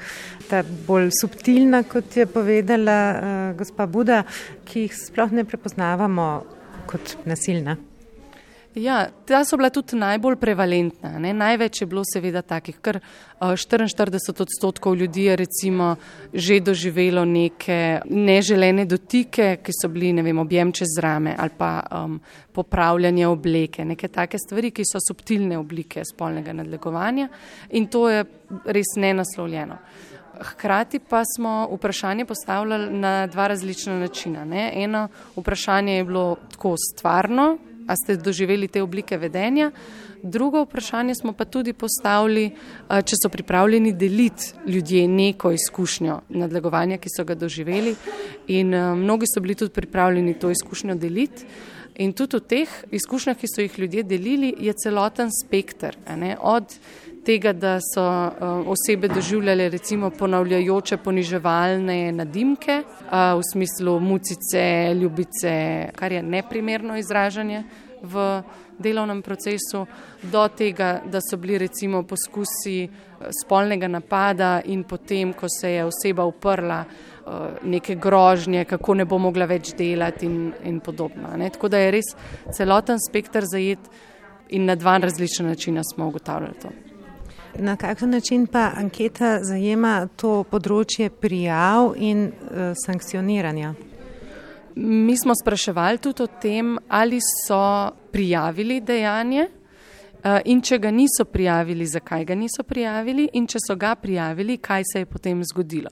ta 0.49 0.63
bolj 0.87 1.09
subtilna, 1.21 1.83
kot 1.83 2.17
je 2.17 2.25
povedala 2.25 2.99
uh, 3.13 3.57
gospa 3.57 3.87
Buda, 3.87 4.23
ki 4.65 4.81
jih 4.81 4.93
sploh 4.93 5.31
ne 5.31 5.45
prepoznavamo 5.45 6.56
kot 6.87 7.17
nasilna? 7.25 7.77
Ja, 8.77 9.07
ta 9.25 9.39
so 9.45 9.57
bila 9.57 9.69
tudi 9.73 9.97
najbolj 9.97 10.35
prevalentna. 10.37 11.15
Ne? 11.19 11.31
Največ 11.33 11.81
je 11.81 11.87
bilo 11.89 12.03
seveda 12.05 12.43
takih, 12.45 12.77
kar 12.81 12.99
44 13.39 14.13
eh, 14.13 14.41
odstotkov 14.43 14.95
ljudi 14.95 15.23
je 15.23 15.35
recimo 15.35 15.95
že 16.33 16.59
doživelo 16.59 17.25
neke 17.25 18.01
neželene 18.05 18.85
dotike, 18.85 19.57
ki 19.63 19.73
so 19.73 19.89
bili, 19.89 20.11
vem, 20.21 20.39
objem 20.39 20.71
čez 20.71 20.99
rame 21.01 21.33
ali 21.37 21.51
pa 21.57 21.71
um, 21.91 22.19
popravljanje 22.53 23.27
obleke, 23.27 23.85
neke 23.85 24.07
take 24.07 24.37
stvari, 24.37 24.71
ki 24.71 24.85
so 24.85 25.01
subtilne 25.01 25.57
oblike 25.57 26.03
spolnega 26.05 26.53
nadlegovanja 26.53 27.29
in 27.69 27.87
to 27.87 28.09
je 28.09 28.25
res 28.65 28.93
nenaslovljeno. 28.95 29.77
Hkrati 30.41 30.99
pa 30.99 31.23
smo 31.35 31.67
vprašanje 31.71 32.25
postavljali 32.25 32.93
na 32.99 33.27
dva 33.27 33.47
različna 33.47 33.99
načina. 33.99 34.45
Ne? 34.45 34.71
Eno 34.75 35.07
vprašanje 35.35 35.97
je 35.97 36.03
bilo 36.03 36.35
tako 36.51 36.75
stvarno, 36.77 37.57
a 37.87 37.95
ste 37.95 38.17
doživeli 38.17 38.67
te 38.67 38.81
oblike 38.81 39.17
vedenja, 39.17 39.71
drugo 40.23 40.63
vprašanje 40.63 41.15
smo 41.15 41.33
pa 41.33 41.45
tudi 41.45 41.73
postavili, 41.73 42.49
če 42.89 43.15
so 43.21 43.29
pripravljeni 43.29 43.93
deliti 43.93 44.51
ljudje 44.67 45.07
neko 45.07 45.51
izkušnjo 45.51 46.19
nadlegovanja, 46.29 46.97
ki 46.97 47.09
so 47.15 47.23
ga 47.23 47.35
doživeli 47.35 47.95
in 48.47 48.75
mnogi 48.75 49.25
so 49.33 49.41
bili 49.41 49.55
tudi 49.55 49.73
pripravljeni 49.73 50.39
to 50.39 50.51
izkušnjo 50.51 50.95
deliti. 50.95 51.45
In 51.97 52.11
tudi 52.13 52.37
v 52.37 52.45
teh 52.45 52.73
izkušnjah, 52.93 53.37
ki 53.37 53.47
so 53.49 53.63
jih 53.63 53.79
ljudje 53.79 54.03
delili, 54.05 54.51
je 54.61 54.73
celoten 54.77 55.31
spektr, 55.33 55.95
od 56.39 56.75
tega, 57.27 57.51
da 57.53 57.77
so 57.83 58.03
uh, 58.03 58.67
osebe 58.71 59.09
doživljale 59.11 59.69
recimo 59.69 60.09
ponavljajoče 60.09 60.97
poniževalne 60.97 62.11
nadimke 62.15 62.79
uh, 62.83 63.11
v 63.39 63.41
smislu 63.51 63.99
mucice, 63.99 64.93
ljubice, 65.01 65.89
kar 65.95 66.11
je 66.11 66.23
neprimerno 66.23 66.97
izražanje 66.97 67.63
v 68.03 68.41
delovnem 68.79 69.21
procesu, 69.21 69.85
do 70.23 70.47
tega, 70.47 71.01
da 71.05 71.19
so 71.21 71.37
bili 71.37 71.57
recimo 71.57 72.03
poskusi 72.03 72.87
spolnega 73.41 73.87
napada 73.87 74.61
in 74.65 74.83
potem, 74.83 75.33
ko 75.33 75.49
se 75.49 75.71
je 75.71 75.85
oseba 75.85 76.25
uprla 76.25 76.83
neke 77.63 77.95
grožnje, 77.95 78.65
kako 78.65 78.93
ne 78.93 79.05
bo 79.05 79.17
mogla 79.17 79.45
več 79.49 79.73
delati 79.75 80.25
in, 80.25 80.51
in 80.63 80.79
podobno. 80.79 81.33
Ne? 81.37 81.49
Tako 81.49 81.73
da 81.73 81.81
je 81.81 81.95
res 81.97 82.13
celoten 82.55 83.01
spektr 83.01 83.49
zajet 83.49 83.89
in 84.49 84.69
na 84.69 84.75
dva 84.75 84.97
različna 84.97 85.49
načina 85.49 85.83
smo 85.83 86.07
ugotavljali 86.07 86.61
to. 86.61 86.69
Na 87.55 87.75
kakšen 87.75 88.09
način 88.09 88.47
pa 88.47 88.71
anketa 88.75 89.39
zajema 89.43 90.07
to 90.15 90.43
področje 90.49 91.09
prijav 91.09 91.93
in 91.97 92.27
uh, 92.27 92.71
sankcioniranja? 92.85 93.73
Mi 94.75 95.15
smo 95.17 95.33
spraševali 95.33 95.97
tudi 95.97 96.23
o 96.23 96.27
tem, 96.27 96.75
ali 96.87 97.17
so 97.23 97.89
prijavili 98.11 98.81
dejanje 98.81 99.47
uh, 99.47 100.39
in 100.45 100.61
če 100.61 100.77
ga 100.77 100.91
niso 100.91 101.25
prijavili, 101.25 101.87
zakaj 101.87 102.25
ga 102.25 102.35
niso 102.37 102.63
prijavili 102.63 103.29
in 103.33 103.47
če 103.47 103.63
so 103.65 103.75
ga 103.75 103.95
prijavili, 103.95 104.59
kaj 104.61 104.85
se 104.93 105.03
je 105.03 105.09
potem 105.09 105.41
zgodilo. 105.43 105.89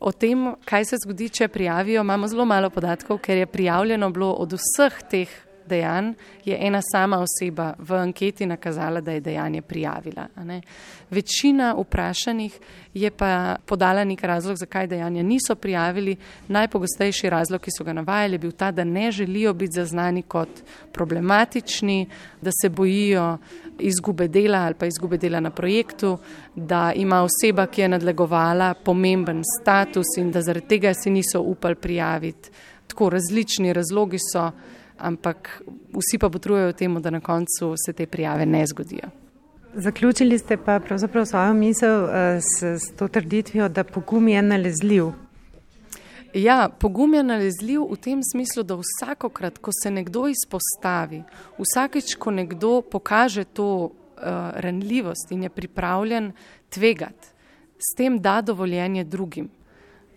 O 0.00 0.12
tem, 0.12 0.50
kaj 0.66 0.84
se 0.90 0.98
zgodi, 1.04 1.30
če 1.32 1.48
prijavijo, 1.48 2.02
imamo 2.02 2.28
zelo 2.28 2.44
malo 2.44 2.68
podatkov, 2.70 3.22
ker 3.24 3.38
je 3.38 3.46
prijavljeno 3.46 4.10
bilo 4.10 4.32
od 4.42 4.58
vseh 4.58 4.98
teh 5.10 5.30
dejanj, 5.68 6.12
je 6.44 6.56
ena 6.60 6.80
sama 6.92 7.18
oseba 7.18 7.74
v 7.78 7.94
anketi 7.94 8.46
nakazala, 8.46 9.00
da 9.00 9.12
je 9.12 9.20
dejanje 9.20 9.62
prijavila. 9.62 10.26
Večina 11.10 11.74
vprašanih 11.78 12.58
je 12.94 13.10
pa 13.10 13.56
podala 13.66 14.04
nek 14.04 14.22
razlog, 14.22 14.56
zakaj 14.56 14.86
dejanja 14.86 15.22
niso 15.22 15.54
prijavili. 15.54 16.16
Najpogostejši 16.48 17.30
razlog, 17.30 17.60
ki 17.60 17.70
so 17.78 17.84
ga 17.84 17.92
navajali, 17.92 18.34
je 18.34 18.38
bil 18.38 18.52
ta, 18.52 18.70
da 18.70 18.84
ne 18.84 19.10
želijo 19.12 19.54
biti 19.54 19.72
zaznani 19.72 20.22
kot 20.22 20.62
problematični, 20.92 22.06
da 22.40 22.50
se 22.62 22.68
bojijo 22.68 23.38
izgube 23.78 24.28
dela 24.28 24.58
ali 24.58 24.74
pa 24.74 24.86
izgube 24.86 25.18
dela 25.18 25.40
na 25.40 25.50
projektu, 25.50 26.18
da 26.54 26.92
ima 26.96 27.22
oseba, 27.22 27.66
ki 27.66 27.80
je 27.80 27.88
nadlegovala, 27.88 28.74
pomemben 28.74 29.42
status 29.60 30.16
in 30.18 30.30
da 30.30 30.42
zaradi 30.42 30.68
tega 30.68 30.94
si 30.94 31.10
niso 31.10 31.40
upali 31.40 31.74
prijaviti. 31.74 32.50
Tako 32.86 33.10
različni 33.10 33.72
razlogi 33.72 34.18
so 34.32 34.50
ampak 34.98 35.62
vsi 35.92 36.18
pa 36.18 36.30
potrujejo 36.30 36.72
temu, 36.72 37.00
da 37.00 37.10
na 37.10 37.20
koncu 37.20 37.74
se 37.86 37.92
te 37.92 38.06
prijave 38.06 38.46
ne 38.46 38.66
zgodijo. 38.66 39.10
Zaključili 39.74 40.38
ste 40.38 40.56
pa 40.56 40.80
pravzaprav 40.80 41.26
svojo 41.26 41.54
misel 41.54 42.04
eh, 42.04 42.40
s, 42.40 42.62
s 42.62 42.96
to 42.96 43.08
trditvijo, 43.08 43.68
da 43.68 43.84
pogum 43.84 44.28
je 44.28 44.42
nalezljiv. 44.42 45.10
Ja, 46.34 46.68
pogum 46.78 47.14
je 47.14 47.22
nalezljiv 47.22 47.80
v 47.90 47.96
tem 47.96 48.20
smislu, 48.22 48.62
da 48.62 48.78
vsakokrat, 48.78 49.58
ko 49.58 49.70
se 49.82 49.90
nekdo 49.90 50.26
izpostavi, 50.28 51.22
vsakeč, 51.58 52.14
ko 52.18 52.30
nekdo 52.30 52.80
pokaže 52.82 53.44
to 53.44 53.68
uh, 53.84 53.90
ranljivost 54.54 55.30
in 55.30 55.42
je 55.42 55.48
pripravljen 55.48 56.32
tvegati, 56.68 57.28
s 57.78 57.94
tem 57.96 58.18
da 58.18 58.40
dovoljenje 58.42 59.04
drugim 59.04 59.50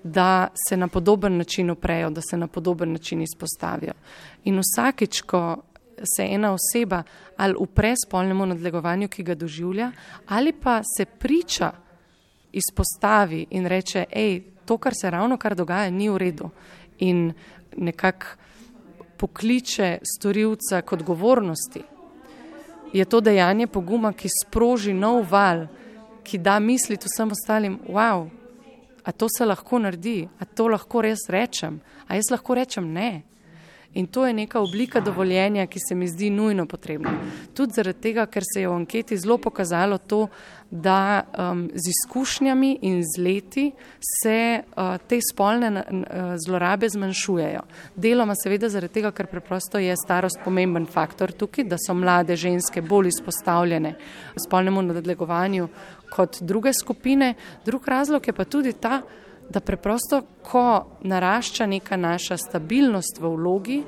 da 0.07 0.47
se 0.67 0.77
na 0.77 0.87
podoben 0.87 1.37
način 1.37 1.69
oprejo, 1.69 2.09
da 2.09 2.21
se 2.21 2.37
na 2.37 2.47
podoben 2.47 2.91
način 2.91 3.21
izpostavijo. 3.21 3.93
In 4.43 4.59
vsakeč, 4.59 5.21
ko 5.21 5.57
se 6.15 6.23
ena 6.23 6.53
oseba 6.53 7.03
ali 7.37 7.55
upre 7.59 7.93
spolnemu 8.05 8.45
nadlegovanju, 8.45 9.07
ki 9.07 9.23
ga 9.23 9.35
doživlja, 9.35 9.91
ali 10.27 10.53
pa 10.53 10.81
se 10.97 11.05
priča 11.05 11.71
izpostavi 12.51 13.45
in 13.49 13.65
reče, 13.65 14.05
hej, 14.13 14.41
to, 14.65 14.77
kar 14.77 14.93
se 15.01 15.09
ravno 15.09 15.37
kar 15.37 15.55
dogaja, 15.55 15.89
ni 15.89 16.09
v 16.09 16.17
redu 16.17 16.49
in 16.99 17.33
nekako 17.77 18.25
pokliče 19.17 19.97
storilca 20.17 20.81
k 20.81 20.93
odgovornosti, 20.93 21.81
je 22.93 23.05
to 23.05 23.21
dejanje 23.21 23.67
poguma, 23.67 24.13
ki 24.13 24.29
sproži 24.29 24.93
nov 24.93 25.25
val, 25.31 25.67
ki 26.23 26.37
da 26.37 26.59
misliti 26.59 27.07
vsem 27.07 27.31
ostalim, 27.31 27.79
wow, 27.89 28.27
a 29.07 29.11
to 29.11 29.29
se 29.31 29.45
lahko 29.45 29.79
naredi, 29.79 30.27
a 30.39 30.45
to 30.45 30.67
lahko 30.67 31.01
res 31.01 31.29
rečem, 31.31 31.79
a 32.07 32.19
jaz 32.19 32.27
lahko 32.31 32.59
rečem 32.59 32.91
ne. 32.93 33.23
In 33.97 34.07
to 34.07 34.25
je 34.27 34.33
neka 34.33 34.59
oblika 34.59 34.99
dovoljenja, 34.99 35.65
ki 35.65 35.79
se 35.79 35.95
mi 35.95 36.07
zdi 36.07 36.29
nujno 36.29 36.65
potrebna. 36.67 37.13
Tudi 37.55 37.73
zaradi 37.73 38.01
tega, 38.01 38.25
ker 38.27 38.43
se 38.45 38.61
je 38.61 38.67
v 38.67 38.75
anketi 38.75 39.17
zelo 39.17 39.37
pokazalo 39.41 39.97
to, 39.97 40.27
da 40.69 41.23
um, 41.23 41.69
z 41.73 41.89
izkušnjami 41.89 42.79
in 42.81 42.99
z 43.03 43.21
leti 43.23 43.71
se 44.21 44.61
uh, 44.61 44.97
te 45.07 45.19
spolne 45.31 45.69
uh, 45.71 46.35
zlorabe 46.45 46.89
zmanjšujejo. 46.89 47.61
Deloma 47.95 48.35
seveda 48.35 48.69
zaradi 48.69 48.99
tega, 48.99 49.11
ker 49.15 49.31
preprosto 49.31 49.79
je 49.79 49.95
starost 49.95 50.43
pomemben 50.43 50.85
faktor 50.85 51.31
tukaj, 51.31 51.65
da 51.71 51.79
so 51.79 51.95
mlade 51.95 52.35
ženske 52.35 52.81
bolj 52.81 53.07
izpostavljene 53.15 53.95
spolnemu 54.45 54.81
nadlegovanju 54.81 55.69
kot 56.11 56.41
druge 56.41 56.73
skupine. 56.73 57.33
Drug 57.65 57.87
razlog 57.87 58.27
je 58.27 58.33
pa 58.33 58.45
tudi 58.45 58.73
ta, 58.73 59.01
da 59.49 59.59
preprosto, 59.59 60.21
ko 60.43 60.97
narašča 61.03 61.65
neka 61.65 61.97
naša 61.97 62.37
stabilnost 62.37 63.19
v 63.19 63.31
vlogi, 63.35 63.83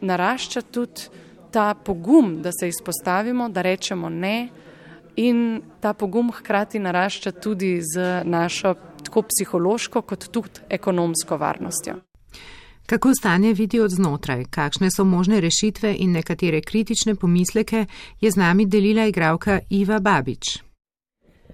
narašča 0.00 0.62
tudi 0.62 1.08
ta 1.50 1.74
pogum, 1.74 2.42
da 2.42 2.50
se 2.52 2.68
izpostavimo, 2.68 3.48
da 3.48 3.62
rečemo 3.62 4.08
ne, 4.08 4.48
in 5.16 5.62
ta 5.80 5.92
pogum 5.92 6.30
hkrati 6.32 6.78
narašča 6.78 7.30
tudi 7.30 7.80
z 7.82 8.22
našo 8.24 8.74
tako 9.04 9.22
psihološko, 9.22 10.02
kot 10.02 10.28
tudi 10.28 10.60
ekonomsko 10.68 11.36
varnostjo. 11.36 11.94
Kako 12.86 13.14
stanje 13.14 13.52
vidi 13.52 13.80
od 13.80 13.90
znotraj, 13.90 14.44
kakšne 14.50 14.90
so 14.90 15.04
možne 15.04 15.40
rešitve 15.40 15.94
in 15.98 16.12
nekatere 16.12 16.60
kritične 16.60 17.14
pomisleke, 17.14 17.86
je 18.20 18.30
z 18.30 18.36
nami 18.36 18.66
delila 18.66 19.06
igralka 19.06 19.60
Iva 19.70 20.00
Babič. 20.00 20.69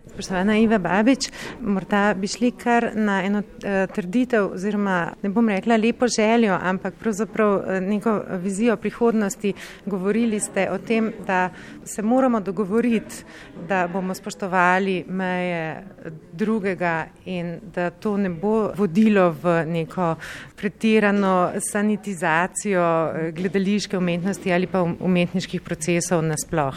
Spoštovana 0.07 0.59
Iva 0.59 0.79
Babič, 0.79 1.29
morda 1.61 2.14
bi 2.14 2.29
šli 2.31 2.51
kar 2.51 2.90
na 2.95 3.19
eno 3.25 3.38
uh, 3.38 3.95
trditev, 3.95 4.53
oziroma 4.55 5.12
ne 5.23 5.31
bom 5.31 5.49
rekla 5.49 5.77
lepo 5.77 6.07
željo, 6.09 6.59
ampak 6.62 6.95
pravzaprav 7.01 7.55
uh, 7.55 7.81
neko 7.81 8.21
vizijo 8.42 8.77
prihodnosti. 8.77 9.53
Govorili 9.87 10.40
ste 10.40 10.71
o 10.71 10.79
tem, 10.79 11.12
da 11.27 11.51
se 11.85 12.03
moramo 12.03 12.40
dogovoriti, 12.40 13.25
da 13.69 13.88
bomo 13.92 14.14
spoštovali 14.14 15.05
meje 15.09 15.85
drugega 16.33 17.07
in 17.25 17.59
da 17.75 17.90
to 17.90 18.16
ne 18.16 18.31
bo 18.31 18.71
vodilo 18.77 19.31
v 19.42 19.64
neko 19.66 20.14
pretirano 20.57 21.53
sanitizacijo 21.73 22.87
eh, 23.14 23.33
gledališke 23.33 23.99
umetnosti 23.99 24.53
ali 24.53 24.66
pa 24.66 24.83
um-, 24.83 24.97
umetniških 25.01 25.61
procesov 25.61 26.23
nasploh. 26.23 26.77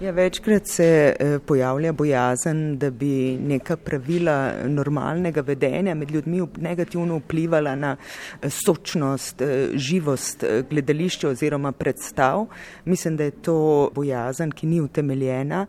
Ja, 0.00 0.10
večkrat 0.10 0.66
se 0.66 1.14
eh, 1.20 1.38
pojavlja 1.46 1.92
bojazen, 1.92 2.78
da 2.78 2.88
bi 2.90 3.36
neka 3.36 3.76
pravila 3.76 4.52
normalnega 4.64 5.40
vedenja 5.40 5.94
med 5.94 6.10
ljudmi 6.10 6.40
negativno 6.56 7.18
vplivala 7.18 7.74
na 7.76 7.96
eh, 7.96 8.48
sočnost, 8.50 9.42
eh, 9.42 9.68
živost 9.74 10.44
gledališča 10.70 11.28
oziroma 11.28 11.72
predstav. 11.72 12.46
Mislim, 12.84 13.16
da 13.16 13.24
je 13.24 13.30
to 13.30 13.90
bojazen, 13.94 14.52
ki 14.52 14.66
ni 14.66 14.80
utemeljena. 14.80 15.66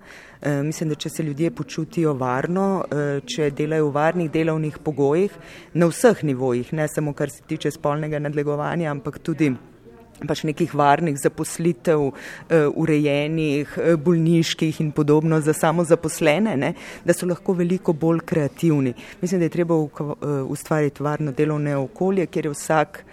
Mislim, 0.63 0.89
da 0.89 0.95
če 0.95 1.09
se 1.09 1.23
ljudje 1.23 1.51
počutijo 1.51 2.13
varno, 2.13 2.85
če 3.25 3.51
delajo 3.51 3.89
v 3.89 3.93
varnih 3.93 4.31
delovnih 4.31 4.79
pogojih 4.83 5.35
na 5.73 5.85
vseh 5.91 6.23
nivojih, 6.23 6.73
ne 6.73 6.87
samo 6.87 7.13
kar 7.13 7.29
se 7.29 7.43
tiče 7.47 7.71
spolnega 7.71 8.19
nadlegovanja, 8.19 8.89
ampak 8.91 9.19
tudi 9.19 9.51
pač 10.27 10.43
nekih 10.47 10.75
varnih 10.75 11.17
zaposlitev, 11.19 12.07
uh, 12.07 12.13
urejenih, 12.75 13.77
uh, 13.77 13.95
bolniških 13.99 14.81
in 14.81 14.91
podobno 14.91 15.41
za 15.41 15.53
samo 15.53 15.83
zaposlene, 15.83 16.57
ne, 16.57 16.73
da 17.05 17.13
so 17.13 17.29
lahko 17.29 17.53
veliko 17.57 17.93
bolj 17.93 18.23
kreativni. 18.25 18.93
Mislim, 19.21 19.39
da 19.39 19.45
je 19.49 19.57
treba 19.57 19.75
uh, 19.75 19.91
ustvariti 20.47 21.03
varno 21.03 21.31
delovne 21.31 21.75
okolje, 21.77 22.25
kjer 22.25 22.45
je 22.45 22.55
vsak 22.55 23.03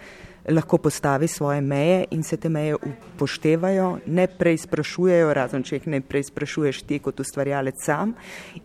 lahko 0.49 0.77
postavi 0.77 1.27
svoje 1.27 1.61
meje 1.61 2.05
in 2.11 2.23
se 2.23 2.37
te 2.37 2.49
meje 2.49 2.75
upoštevajo, 2.75 3.97
ne 4.05 4.27
preizprašujejo, 4.27 5.33
razen 5.33 5.63
če 5.63 5.75
jih 5.75 5.87
ne 5.93 6.01
preizprašuješ 6.01 6.81
ti 6.89 6.99
kot 6.99 7.19
ustvarjalec 7.19 7.83
sam 7.85 8.13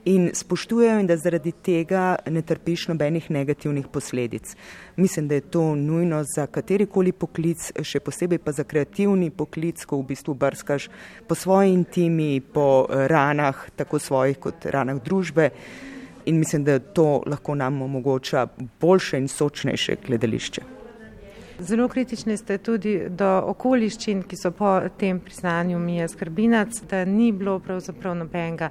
in 0.05 0.31
spoštujejo 0.35 0.99
in 1.01 1.07
da 1.07 1.16
zaradi 1.16 1.53
tega 1.53 2.16
ne 2.31 2.42
trpiš 2.42 2.88
nobenih 2.88 3.31
negativnih 3.31 3.87
posledic. 3.92 4.57
Mislim, 4.97 5.29
da 5.29 5.35
je 5.35 5.40
to 5.40 5.75
nujno 5.75 6.23
za 6.35 6.47
katerikoli 6.47 7.12
poklic, 7.12 7.73
še 7.83 8.01
posebej 8.01 8.38
pa 8.38 8.53
za 8.53 8.64
kreativni 8.64 9.31
poklic, 9.31 9.85
ko 9.85 10.01
v 10.01 10.09
bistvu 10.14 10.35
brskaš 10.35 10.88
po 11.29 11.35
svoji 11.35 11.75
intimi, 11.75 12.40
po 12.40 12.87
ranah, 12.88 13.66
tako 13.77 13.99
svojih 13.99 14.38
kot 14.38 14.66
ranah 14.66 15.03
družbe. 15.03 15.51
In 16.27 16.38
mislim, 16.40 16.64
da 16.64 16.79
to 16.79 17.23
lahko 17.27 17.55
nam 17.55 17.83
omogoča 17.83 18.47
boljše 18.81 19.20
in 19.20 19.29
sočnejše 19.29 19.99
gledališče. 20.07 20.74
Zelo 21.59 21.88
kritični 21.88 22.37
ste 22.37 22.57
tudi 22.59 22.97
do 23.09 23.29
okoliščin, 23.47 24.25
ki 24.27 24.37
so 24.37 24.51
po 24.51 24.73
tem 24.99 25.21
priznanju 25.23 25.79
Mija 25.79 26.09
Skrbinac, 26.11 26.81
da 26.90 27.05
ni 27.05 27.31
bilo 27.33 27.61
pravzaprav 27.62 28.17
nobenega 28.19 28.71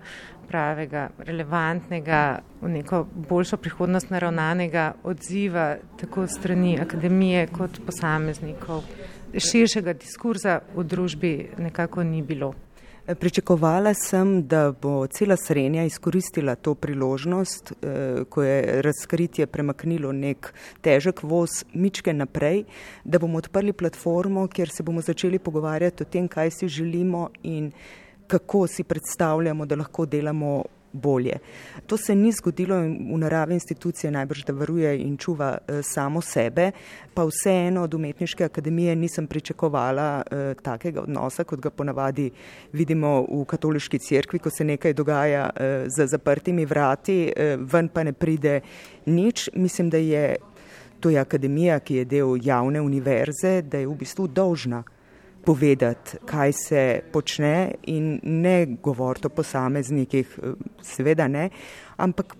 pravega, 0.49 1.05
relevantnega, 1.23 2.19
v 2.61 2.73
neko 2.73 3.05
boljšo 3.29 3.57
prihodnost 3.57 4.11
naravnanega 4.11 4.89
odziva 5.03 5.77
tako 6.01 6.27
strani 6.27 6.75
akademije 6.81 7.47
kot 7.55 7.79
posameznikov. 7.85 8.83
Širšega 9.33 9.95
diskurza 9.97 10.59
v 10.75 10.83
družbi 10.83 11.33
nekako 11.57 12.03
ni 12.03 12.21
bilo. 12.21 12.51
Pričakovala 13.03 13.91
sem, 13.93 14.47
da 14.47 14.71
bo 14.71 15.07
cela 15.07 15.35
Srenja 15.35 15.83
izkoristila 15.83 16.55
to 16.55 16.75
priložnost, 16.75 17.71
eh, 17.71 18.23
ko 18.29 18.43
je 18.43 18.81
razkritje 18.81 19.47
premaknilo 19.47 20.11
nek 20.11 20.53
težek 20.81 21.23
voz 21.23 21.65
mičke 21.73 22.13
naprej, 22.13 22.63
da 23.03 23.19
bomo 23.19 23.37
odprli 23.37 23.73
platformo, 23.73 24.47
kjer 24.47 24.69
se 24.69 24.83
bomo 24.83 25.01
začeli 25.01 25.39
pogovarjati 25.39 26.03
o 26.03 26.05
tem, 26.05 26.27
kaj 26.27 26.51
si 26.51 26.67
želimo 26.67 27.29
in 27.43 27.71
kako 28.27 28.67
si 28.67 28.83
predstavljamo, 28.83 29.65
da 29.65 29.75
lahko 29.75 30.05
delamo 30.05 30.63
bolje. 30.93 31.37
To 31.87 31.97
se 31.97 32.15
ni 32.15 32.31
zgodilo 32.31 32.75
v 32.81 33.17
naravi 33.17 33.53
institucije, 33.53 34.11
najbrž 34.11 34.45
da 34.45 34.53
varuje 34.53 34.99
in 35.01 35.17
čuva 35.17 35.57
eh, 35.57 35.81
samo 35.83 36.21
sebe, 36.21 36.71
pa 37.13 37.25
vseeno 37.25 37.83
od 37.83 37.93
umetniške 37.93 38.43
akademije 38.43 38.95
nisem 38.95 39.27
pričakovala 39.27 40.21
eh, 40.21 40.53
takega 40.61 41.01
odnosa, 41.01 41.43
kot 41.43 41.59
ga 41.59 41.69
ponavadi 41.69 42.31
vidimo 42.73 43.25
v 43.29 43.45
katoliški 43.45 43.99
cerkvi, 43.99 44.39
ko 44.39 44.49
se 44.49 44.63
nekaj 44.63 44.93
dogaja 44.93 45.49
eh, 45.55 45.85
za 45.87 46.07
zaprtimi 46.07 46.65
vrati, 46.65 47.33
eh, 47.35 47.57
ven 47.59 47.87
pa 47.87 48.03
ne 48.03 48.13
pride 48.13 48.61
nič. 49.05 49.49
Mislim, 49.53 49.89
da 49.89 49.97
je 49.97 50.35
to 50.99 51.09
je 51.09 51.19
akademija, 51.19 51.79
ki 51.79 51.95
je 51.95 52.05
del 52.05 52.37
javne 52.41 52.81
univerze, 52.81 53.61
da 53.61 53.77
je 53.77 53.87
v 53.87 53.95
bistvu 53.99 54.27
dolžna 54.27 54.83
povedati, 55.45 56.17
kaj 56.25 56.53
se 56.53 57.01
počne 57.11 57.71
in 57.83 58.19
ne 58.23 58.65
govoriti 58.83 59.27
o 59.27 59.29
posameznikih, 59.29 60.39
seveda 60.81 61.27
ne, 61.27 61.49
ampak 61.97 62.35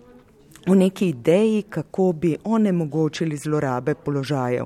o 0.66 0.74
neki 0.74 1.08
ideji, 1.08 1.62
kako 1.62 2.12
bi 2.12 2.36
onemogočili 2.44 3.36
zlorabe 3.36 3.94
položajev. 3.94 4.64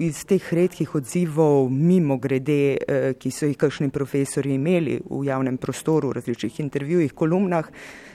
Iz 0.00 0.24
teh 0.24 0.52
redkih 0.52 0.94
odzivov, 0.94 1.70
mimo 1.70 2.16
grede, 2.16 2.76
eh, 2.76 3.14
ki 3.18 3.30
so 3.30 3.46
jih 3.46 3.56
kakšni 3.56 3.90
profesori 3.90 4.54
imeli 4.54 5.00
v 5.10 5.24
javnem 5.24 5.56
prostoru, 5.56 6.08
v 6.08 6.12
različnih 6.12 6.60
intervjujih, 6.60 7.12
kolumnah, 7.12 7.70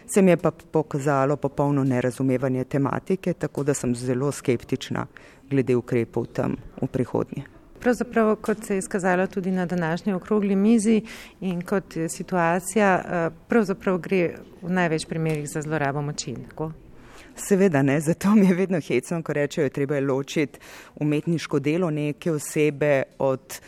se 0.07 0.21
mi 0.21 0.31
je 0.31 0.37
pa 0.37 0.51
pokazalo 0.51 1.37
popolno 1.37 1.83
nerazumevanje 1.83 2.63
tematike, 2.63 3.33
tako 3.33 3.63
da 3.63 3.73
sem 3.73 3.95
zelo 3.95 4.31
skeptična 4.31 5.07
glede 5.49 5.75
ukrepov 5.75 6.25
tam 6.25 6.55
v 6.81 6.87
prihodnje. 6.87 7.54
Pravzaprav, 7.85 8.35
kot 8.35 8.65
se 8.65 8.73
je 8.73 8.77
izkazalo 8.77 9.27
tudi 9.27 9.51
na 9.51 9.65
današnji 9.65 10.13
okrogli 10.13 10.55
mizi 10.55 11.01
in 11.41 11.61
kot 11.61 11.95
je 11.95 12.09
situacija, 12.09 13.03
eh, 13.05 13.29
pravzaprav 13.47 13.97
gre 13.97 14.33
v 14.61 14.69
največ 14.69 15.05
primerjih 15.05 15.49
za 15.49 15.61
zlorabo 15.61 16.01
moči. 16.01 16.33
Tako? 16.49 16.71
Seveda 17.35 17.81
ne, 17.81 17.99
zato 18.01 18.31
mi 18.35 18.47
je 18.47 18.55
vedno 18.55 18.79
hecno, 18.79 19.21
ko 19.23 19.33
rečejo, 19.33 19.69
treba 19.69 19.95
je 19.95 20.01
ločiti 20.01 20.59
umetniško 20.95 21.59
delo 21.59 21.91
neke 21.91 22.31
osebe 22.31 23.03
od 23.19 23.59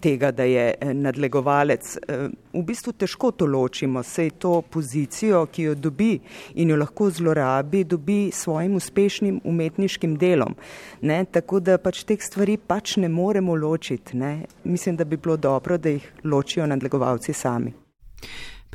tega, 0.00 0.30
da 0.30 0.44
je 0.44 0.74
eh, 0.80 0.94
nadlegovalec. 0.94 1.96
Eh, 2.08 2.28
v 2.52 2.62
bistvu 2.64 2.92
težko 2.92 3.30
to 3.30 3.46
ločimo, 3.46 4.02
sej 4.02 4.30
to 4.38 4.60
pozicijo, 4.62 5.46
ki 5.46 5.62
jo 5.62 5.74
dobi 5.74 6.18
in 6.54 6.70
jo 6.70 6.76
lahko 6.76 7.10
zlorabi, 7.10 7.84
dobi 7.84 8.30
svojim 8.32 8.76
uspešnim 8.76 9.40
umetniškim 9.44 10.16
delom. 10.16 10.56
Ne? 11.00 11.24
Tako 11.24 11.60
da 11.60 11.78
pač 11.78 12.04
teh 12.04 12.22
stvari 12.22 12.56
pač 12.56 12.96
ne 12.96 13.08
moremo 13.08 13.54
ločiti. 13.54 14.16
Ne? 14.16 14.46
Mislim, 14.64 14.96
da 14.96 15.04
bi 15.04 15.16
bilo 15.16 15.36
dobro, 15.36 15.78
da 15.78 15.96
jih 15.96 16.12
ločijo 16.24 16.66
nadlegovalci 16.66 17.32
sami. 17.32 17.72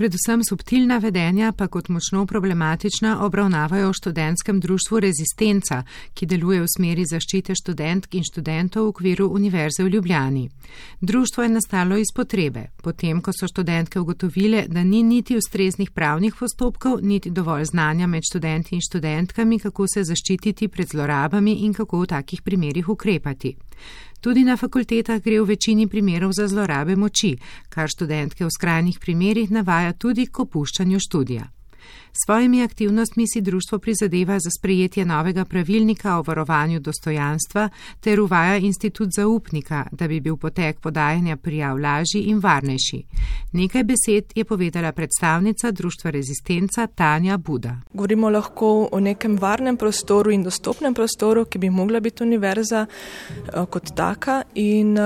Predvsem 0.01 0.41
subtilna 0.49 0.97
vedenja 0.97 1.51
pa 1.51 1.67
kot 1.67 1.89
močno 1.89 2.25
problematična 2.25 3.25
obravnavajo 3.25 3.89
v 3.89 3.93
študentskem 3.93 4.59
društvu 4.59 4.99
Rezistenca, 4.99 5.83
ki 6.13 6.25
deluje 6.25 6.63
v 6.63 6.69
smeri 6.75 7.05
zaščite 7.05 7.53
študentk 7.59 8.17
in 8.17 8.25
študentov 8.25 8.87
v 8.87 8.93
okviru 8.95 9.27
Univerze 9.29 9.83
v 9.83 9.93
Ljubljani. 9.93 10.47
Društvo 11.01 11.43
je 11.43 11.49
nastalo 11.49 12.01
iz 12.01 12.09
potrebe, 12.15 12.71
potem 12.81 13.21
ko 13.21 13.29
so 13.29 13.45
študentke 13.45 13.99
ugotovile, 13.99 14.65
da 14.67 14.83
ni 14.83 15.03
niti 15.03 15.37
ustreznih 15.37 15.91
pravnih 15.91 16.33
postopkov, 16.39 16.97
niti 17.01 17.29
dovolj 17.29 17.69
znanja 17.69 18.07
med 18.07 18.25
študenti 18.25 18.75
in 18.75 18.81
študentkami, 18.81 19.59
kako 19.59 19.85
se 19.93 20.03
zaščititi 20.03 20.67
pred 20.67 20.87
zlorabami 20.89 21.59
in 21.61 21.77
kako 21.77 22.01
v 22.01 22.13
takih 22.17 22.41
primerjih 22.41 22.89
ukrepati. 22.89 23.53
Tudi 24.21 24.43
na 24.45 24.53
fakultetah 24.57 25.17
gre 25.17 25.39
v 25.41 25.47
večini 25.55 25.87
primerov 25.89 26.35
za 26.37 26.45
zlorabe 26.47 26.95
moči, 26.95 27.33
kar 27.69 27.89
študentke 27.89 28.45
v 28.45 28.51
skrajnih 28.53 28.99
primerjih 29.01 29.49
navaja 29.49 29.93
tudi 29.97 30.27
k 30.29 30.45
opuščanju 30.45 30.99
študija. 31.01 31.47
Svojimi 32.13 32.63
aktivnostmi 32.63 33.27
si 33.27 33.41
društvo 33.41 33.79
prizadeva 33.79 34.39
za 34.39 34.49
sprejetje 34.59 35.05
novega 35.05 35.45
pravilnika 35.45 36.17
o 36.17 36.23
varovanju 36.27 36.79
dostojanstva 36.79 37.69
ter 37.99 38.19
uvaja 38.19 38.57
institut 38.57 39.09
zaupnika, 39.15 39.85
da 39.91 40.07
bi 40.07 40.19
bil 40.19 40.37
potek 40.37 40.79
podajanja 40.79 41.37
prijav 41.37 41.77
lažji 41.77 42.21
in 42.21 42.39
varnejši. 42.39 43.03
Nekaj 43.51 43.83
besed 43.83 44.31
je 44.35 44.43
povedala 44.43 44.91
predstavnica 44.91 45.71
društva 45.71 46.11
Rezistenca 46.11 46.87
Tanja 46.87 47.37
Buda. 47.37 47.75
Govorimo 47.93 48.29
lahko 48.29 48.89
o 48.91 48.99
nekem 48.99 49.37
varnem 49.37 49.77
prostoru 49.77 50.31
in 50.31 50.43
dostopnem 50.43 50.93
prostoru, 50.93 51.45
ki 51.45 51.57
bi 51.57 51.69
mogla 51.69 51.99
biti 51.99 52.23
univerza 52.23 52.85
eh, 52.85 53.65
kot 53.69 53.95
taka 53.95 54.41
in 54.55 54.97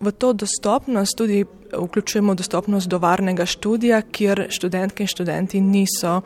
v 0.00 0.12
to 0.18 0.32
dostopnost 0.32 1.16
tudi 1.16 1.44
vključujemo 1.78 2.34
dostopnost 2.34 2.88
do 2.88 2.98
varnega 2.98 3.46
študija, 3.46 4.02
kjer 4.02 4.46
študentke 4.50 5.02
in 5.02 5.06
študenti 5.06 5.60
niso 5.60 6.20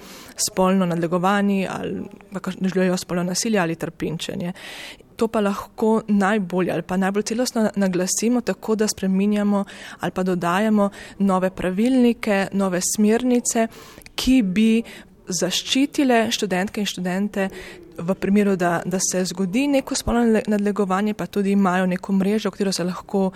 spolno 0.50 0.86
nadlegovani 0.86 1.66
ali 1.70 2.02
želijo 2.74 2.96
spolno 2.96 3.22
nasilje 3.22 3.58
ali 3.58 3.76
trpinčenje. 3.76 4.52
To 5.16 5.28
pa 5.28 5.40
lahko 5.40 6.02
najbolje 6.08 6.72
ali 6.72 6.82
pa 6.82 6.96
najbolj 6.96 7.22
celostno 7.22 7.70
naglasimo 7.76 8.40
tako, 8.40 8.74
da 8.74 8.88
spreminjamo 8.88 9.64
ali 10.00 10.12
pa 10.12 10.22
dodajamo 10.22 10.90
nove 11.18 11.50
pravilnike, 11.50 12.46
nove 12.52 12.80
smernice, 12.94 13.66
ki 14.14 14.42
bi 14.42 14.82
zaščitile 15.28 16.28
študentke 16.32 16.80
in 16.80 16.86
študente 16.86 17.48
v 17.98 18.14
primeru, 18.14 18.56
da, 18.56 18.82
da 18.84 18.98
se 19.02 19.24
zgodi 19.24 19.66
neko 19.68 19.94
spolno 19.94 20.40
nadlegovanje, 20.46 21.14
pa 21.14 21.26
tudi 21.26 21.52
imajo 21.52 21.86
neko 21.86 22.12
mrežo, 22.12 22.48
v 22.48 22.52
katero 22.52 22.72
se 22.72 22.84
lahko 22.84 23.30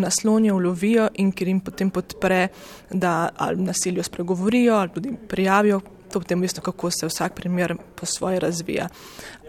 naslonijo, 0.00 0.56
ulovijo 0.56 1.08
in 1.14 1.32
kjer 1.32 1.48
jim 1.48 1.60
potem 1.60 1.90
podpre, 1.90 2.48
da 2.90 3.28
ali 3.36 3.62
nasiljo 3.62 4.02
spregovorijo 4.02 4.74
ali 4.74 4.90
tudi 4.94 5.12
prijavijo. 5.28 5.80
To 6.12 6.20
potem 6.20 6.42
je 6.42 6.48
kako 6.62 6.90
se 6.90 7.06
vsak 7.06 7.34
primer 7.34 7.76
po 7.94 8.06
svoje 8.06 8.40
razvija. 8.40 8.88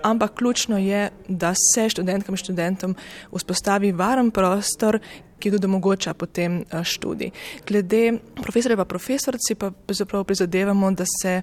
Ampak 0.03 0.33
ključno 0.33 0.77
je, 0.77 1.09
da 1.27 1.53
se 1.73 1.89
študentkam 1.89 2.33
in 2.33 2.37
študentom 2.37 2.95
vzpostavi 3.31 3.91
varen 3.91 4.31
prostor, 4.31 4.99
ki 5.39 5.51
tudi 5.51 5.65
omogoča 5.65 6.13
potem 6.13 6.61
eh, 6.61 6.83
študij. 6.83 7.31
Glede 7.67 8.19
profesorja 8.41 8.77
pa 8.77 8.85
profesorci 8.85 9.55
pa 9.55 9.71
zapravo 9.89 10.23
prizadevamo, 10.23 10.91
da 10.91 11.05
se 11.21 11.41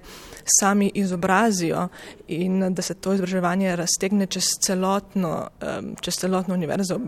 sami 0.59 0.91
izobrazijo 0.93 1.87
in 2.27 2.73
da 2.73 2.81
se 2.81 2.93
to 2.93 3.13
izobraževanje 3.13 3.75
raztegne 3.75 4.27
čez 4.27 4.43
celotno, 4.61 5.47
čez 6.01 6.13
celotno 6.19 6.53
univerzo, 6.53 6.99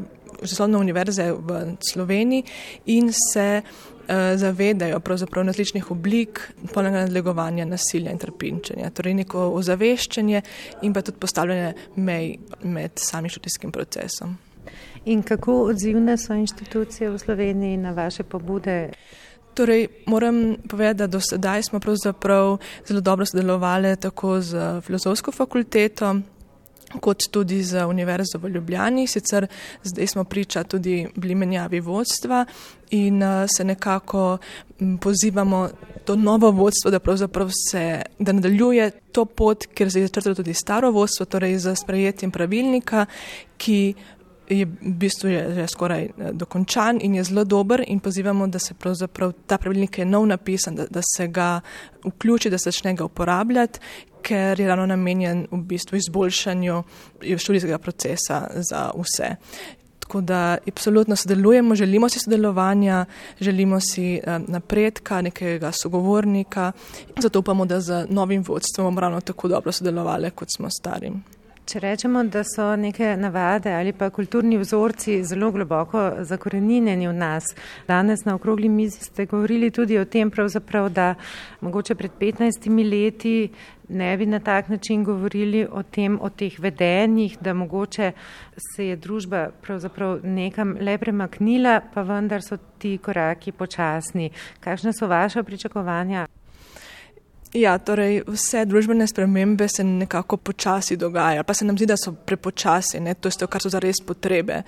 celotno 0.46 0.80
univerze 0.80 1.32
v 1.32 1.76
Sloveniji 1.92 2.44
in 2.86 3.12
se 3.34 3.62
eh, 3.62 3.97
zavedajo 4.36 5.00
pravzaprav 5.00 5.46
različnih 5.46 5.92
oblik 5.92 6.42
polnega 6.74 7.00
nadlegovanja, 7.00 7.66
nasilja 7.66 8.12
in 8.12 8.18
trpinčenja. 8.18 8.90
Torej 8.90 9.14
neko 9.14 9.50
ozaveščanje 9.60 10.42
in 10.82 10.94
pa 10.94 11.02
tudi 11.02 11.20
postavljanje 11.20 11.74
mej 11.96 12.36
med 12.64 12.92
samim 12.96 13.30
študijskim 13.30 13.72
procesom. 13.72 14.38
In 15.06 15.24
kako 15.24 15.62
odzivne 15.72 16.18
so 16.18 16.34
institucije 16.34 17.10
v 17.10 17.20
Sloveniji 17.20 17.78
na 17.78 17.92
vaše 17.92 18.24
pobude? 18.24 18.90
Torej, 19.54 19.88
moram 20.06 20.56
povedati, 20.70 20.98
da 20.98 21.08
do 21.08 21.20
sedaj 21.20 21.64
smo 21.64 21.80
pravzaprav 21.80 22.58
zelo 22.88 23.02
dobro 23.02 23.26
sodelovali 23.26 23.96
tako 23.96 24.42
z 24.42 24.82
filozofsko 24.82 25.32
fakulteto, 25.32 26.16
kot 27.02 27.28
tudi 27.32 27.64
z 27.64 27.86
Univerzo 27.86 28.38
v 28.38 28.50
Ljubljani. 28.50 29.08
Sicer 29.08 29.48
zdaj 29.84 30.08
smo 30.08 30.24
priča 30.24 30.64
tudi 30.64 31.08
bili 31.16 31.36
menjavi 31.36 31.80
vodstva 31.80 32.46
in 32.90 33.22
se 33.58 33.64
nekako 33.64 34.38
pozivamo 35.02 35.70
to 36.06 36.16
novo 36.16 36.52
vodstvo, 36.52 36.92
da 36.92 37.00
pravzaprav 37.00 37.50
se, 37.72 38.02
da 38.20 38.32
nadaljuje 38.32 38.92
to 39.12 39.26
pot, 39.26 39.66
ker 39.66 39.92
se 39.92 40.00
je 40.00 40.08
začrtalo 40.08 40.36
tudi 40.36 40.54
staro 40.54 40.92
vodstvo, 40.92 41.26
torej 41.26 41.58
za 41.58 41.76
sprejetjem 41.76 42.32
pravilnika, 42.32 43.06
ki 43.58 43.94
je 44.50 44.66
v 44.66 44.94
bistvu 44.96 45.30
je, 45.30 45.42
že 45.56 45.68
skoraj 45.68 46.04
eh, 46.04 46.32
dokončan 46.34 47.00
in 47.02 47.16
je 47.16 47.24
zelo 47.24 47.44
dober 47.44 47.84
in 47.88 48.00
pozivamo, 48.00 48.48
da 48.48 48.60
se 48.60 48.74
pravzaprav 48.74 49.34
ta 49.48 49.58
pravilnik 49.58 49.98
je 49.98 50.06
nov 50.06 50.28
napisan, 50.28 50.76
da, 50.76 50.88
da 50.90 51.02
se 51.16 51.28
ga 51.28 51.62
vključi, 52.06 52.50
da 52.50 52.58
se 52.58 52.72
začne 52.72 52.94
ga 52.94 53.06
uporabljati, 53.06 53.80
ker 54.22 54.60
je 54.60 54.68
ravno 54.68 54.86
namenjen 54.86 55.48
v 55.52 55.58
bistvu 55.58 55.98
izboljšanju 55.98 56.84
študijskega 57.38 57.78
procesa 57.78 58.48
za 58.54 58.92
vse. 58.96 59.36
Tako 60.00 60.22
da 60.22 60.58
absolutno 60.68 61.16
sodelujemo, 61.16 61.76
želimo 61.76 62.10
si 62.10 62.20
sodelovanja, 62.20 63.06
želimo 63.40 63.80
si 63.80 64.16
eh, 64.16 64.40
napredka, 64.48 65.22
nekega 65.22 65.72
sogovornika. 65.72 66.72
Zato 67.20 67.40
upamo, 67.40 67.66
da 67.66 67.82
z 67.82 68.06
novim 68.10 68.44
vodstvom 68.48 68.88
bomo 68.88 69.02
ravno 69.02 69.22
tako 69.22 69.48
dobro 69.48 69.72
sodelovali, 69.72 70.32
kot 70.32 70.48
smo 70.56 70.70
starim. 70.70 71.37
Če 71.68 71.82
rečemo, 71.84 72.22
da 72.32 72.46
so 72.48 72.64
neke 72.80 73.10
navade 73.20 73.74
ali 73.76 73.92
pa 73.92 74.08
kulturni 74.16 74.56
vzorci 74.56 75.18
zelo 75.28 75.50
globoko 75.52 76.00
zakorenjeni 76.30 77.10
v 77.10 77.16
nas, 77.16 77.50
danes 77.88 78.24
na 78.24 78.38
okrogli 78.38 78.70
mizi 78.72 79.04
ste 79.04 79.26
govorili 79.28 79.68
tudi 79.72 79.98
o 80.00 80.06
tem, 80.06 80.32
da 80.90 81.16
mogoče 81.62 81.96
pred 81.96 82.12
15 82.22 82.70
leti 82.92 83.52
ne 83.90 84.18
bi 84.18 84.26
na 84.26 84.40
tak 84.40 84.70
način 84.70 85.04
govorili 85.04 85.68
o 85.72 85.84
tem, 85.84 86.18
o 86.22 86.30
teh 86.30 86.60
vedenjih, 86.60 87.38
da 87.42 87.54
mogoče 87.54 88.12
se 88.76 88.88
je 88.88 88.96
družba 88.96 89.50
pravzaprav 89.62 90.20
nekam 90.24 90.78
le 90.80 90.98
premaknila, 90.98 91.82
pa 91.94 92.02
vendar 92.02 92.42
so 92.42 92.58
ti 92.78 92.98
koraki 92.98 93.52
počasni. 93.52 94.32
Kakšne 94.60 94.94
so 94.94 95.08
vaše 95.08 95.44
pričakovanja? 95.44 96.28
Ja, 97.56 97.78
torej 97.80 98.22
vse 98.28 98.66
družbene 98.68 99.08
spremembe 99.08 99.68
se 99.72 99.84
nekako 99.84 100.38
počasi 100.38 100.98
dogajajo, 100.98 101.44
pa 101.44 101.54
se 101.54 101.66
nam 101.66 101.78
zdi, 101.78 101.86
da 101.86 101.98
so 101.98 102.12
prepočasi, 102.12 103.00
ne? 103.00 103.14
to 103.14 103.32
je 103.32 103.40
to, 103.40 103.48
kar 103.48 103.64
so 103.64 103.72
zares 103.72 104.02
potrebe. 104.06 104.64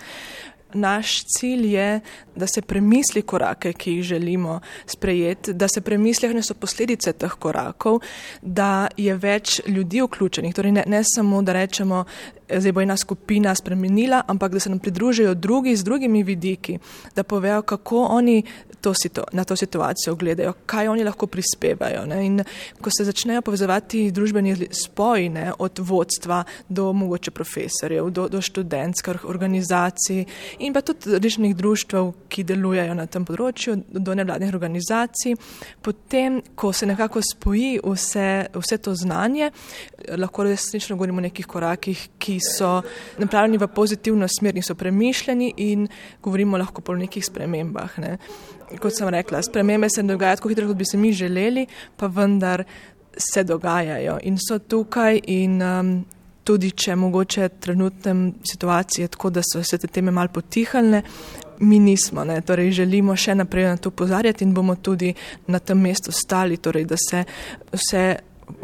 Naš 0.73 1.23
cilj 1.25 1.73
je, 1.73 1.99
da 2.35 2.47
se 2.47 2.61
premisli 2.61 3.21
korake, 3.21 3.73
ki 3.73 3.91
jih 3.91 4.03
želimo 4.03 4.59
sprejeti, 4.85 5.53
da 5.53 5.67
se 5.67 5.81
premisli, 5.81 6.27
kakšne 6.27 6.43
so 6.45 6.53
posledice 6.53 7.13
teh 7.13 7.33
korakov, 7.41 7.99
da 8.41 8.87
je 8.97 9.15
več 9.15 9.61
ljudi 9.67 10.03
vključenih. 10.05 10.53
Torej 10.55 10.71
ne, 10.71 10.83
ne 10.87 11.01
samo, 11.03 11.41
da 11.41 11.57
rečemo, 11.57 12.03
zdaj 12.49 12.71
bo 12.71 12.85
ena 12.85 12.97
skupina 12.97 13.55
spremenila, 13.55 14.21
ampak 14.27 14.53
da 14.53 14.59
se 14.59 14.69
nam 14.69 14.79
pridružijo 14.79 15.33
drugi 15.33 15.75
z 15.75 15.83
drugimi 15.83 16.23
vidiki, 16.23 16.77
da 17.15 17.23
povejo, 17.23 17.61
kako 17.61 18.05
oni 18.19 18.43
to 18.81 18.93
na 19.33 19.43
to 19.43 19.55
situacijo 19.55 20.15
gledajo, 20.15 20.53
kaj 20.65 20.87
oni 20.87 21.03
lahko 21.03 21.27
prispevajo. 21.27 22.05
Ne? 22.05 22.25
In 22.25 22.43
ko 22.81 22.89
se 22.97 23.05
začnejo 23.05 23.41
povezovati 23.41 24.11
družbeni 24.11 24.55
spoji, 24.71 25.29
ne? 25.29 25.51
od 25.59 25.79
vodstva 25.79 26.43
do 26.69 26.93
mogoče 26.93 27.31
profesorjev, 27.31 28.09
do, 28.09 28.27
do 28.29 28.41
študentskih 28.41 29.25
organizacij 29.25 30.25
in 30.59 30.73
pa 30.73 30.81
tudi 30.81 31.11
različnih 31.11 31.55
društv, 31.55 31.97
ki 32.29 32.43
delujejo 32.43 32.93
na 32.93 33.05
tem 33.05 33.25
področju, 33.25 33.75
do 33.89 34.15
nevladnih 34.15 34.53
organizacij, 34.53 35.35
potem, 35.81 36.41
ko 36.55 36.71
se 36.73 36.87
nekako 36.89 37.21
spoji 37.25 37.79
vse, 37.83 38.49
vse 38.55 38.77
to 38.77 38.95
znanje, 38.95 39.51
lahko 40.17 40.43
resnično 40.43 40.95
govorimo 40.95 41.21
o 41.21 41.27
nekih 41.27 41.47
korakih, 41.47 42.07
ki 42.19 42.39
so 42.43 42.79
napravljeni 43.17 43.57
v 43.57 43.67
pozitivno 43.67 44.27
smer 44.27 44.55
in 44.55 44.65
so 44.65 44.75
premišljeni 44.75 45.53
in 45.57 45.87
govorimo 46.23 46.57
lahko 46.57 46.81
po 46.81 46.95
nekih 46.95 47.25
spremembah. 47.25 47.99
Ne. 47.99 48.17
Kot 48.77 48.93
sem 48.93 49.09
rekla, 49.09 49.41
spremembe 49.41 49.89
se 49.89 50.03
dogajajo 50.03 50.37
tako 50.37 50.49
hitro, 50.49 50.67
kot 50.69 50.77
bi 50.77 50.85
se 50.85 50.97
mi 50.97 51.13
želeli, 51.13 51.65
pa 51.97 52.07
vendar 52.07 52.63
se 53.17 53.43
dogajajo 53.43 54.19
in 54.23 54.37
so 54.37 54.59
tukaj 54.59 55.19
in 55.27 55.61
um, 55.61 55.93
tudi, 56.43 56.71
če 56.71 56.95
mogoče 56.95 57.49
trenutnem 57.61 58.23
situaciji 58.45 59.03
je 59.03 59.11
tako, 59.15 59.29
da 59.29 59.41
so 59.45 59.63
se 59.63 59.77
te 59.77 59.87
teme 59.87 60.11
mal 60.11 60.31
potihalne, 60.33 61.01
mi 61.59 61.79
nismo, 61.79 62.23
ne. 62.23 62.39
torej 62.41 62.71
želimo 62.71 63.15
še 63.19 63.35
naprej 63.35 63.67
na 63.67 63.77
to 63.77 63.91
pozarjati 63.91 64.45
in 64.47 64.53
bomo 64.55 64.75
tudi 64.75 65.11
na 65.47 65.59
tem 65.59 65.81
mestu 65.81 66.11
stali, 66.15 66.57
torej 66.57 66.85
da 66.87 66.97
se 66.97 67.23
vse 67.73 68.03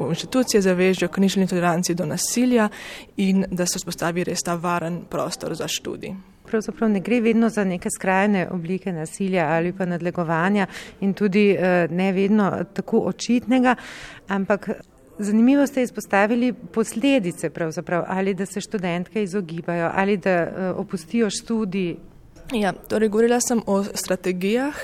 inštitucije 0.10 0.62
zavežejo 0.62 1.10
k 1.12 1.22
nižni 1.22 1.48
toleranci 1.48 1.94
do 1.94 2.06
nasilja 2.06 2.70
in 3.18 3.46
da 3.52 3.66
se 3.66 3.80
vzpostavi 3.80 4.24
res 4.32 4.42
ta 4.44 4.56
varen 4.56 5.04
prostor 5.10 5.56
za 5.56 5.68
študij. 5.68 6.16
Pravzaprav 6.46 6.90
ne 6.90 7.00
gre 7.00 7.22
vedno 7.22 7.50
za 7.50 7.64
neke 7.64 7.90
skrajne 7.90 8.48
oblike 8.52 8.94
nasilja 8.94 9.48
ali 9.50 9.74
pa 9.74 9.86
nadlegovanja 9.86 10.68
in 11.02 11.14
tudi 11.14 11.50
eh, 11.52 11.88
ne 11.92 12.12
vedno 12.14 12.52
tako 12.74 13.00
očitnega, 13.00 13.76
ampak 14.28 14.70
zanimivo 15.20 15.68
ste 15.68 15.84
izpostavili 15.84 16.54
posledice 16.54 17.50
ali 18.08 18.34
da 18.34 18.46
se 18.46 18.62
študentke 18.62 19.24
izogibajo 19.24 19.92
ali 19.94 20.18
da 20.18 20.30
eh, 20.30 20.72
opustijo 20.76 21.30
študij. 21.30 21.96
Ja, 22.54 22.74
torej 22.74 23.10
govorila 23.10 23.40
sem 23.42 23.62
o 23.66 23.84
strategijah 23.84 24.76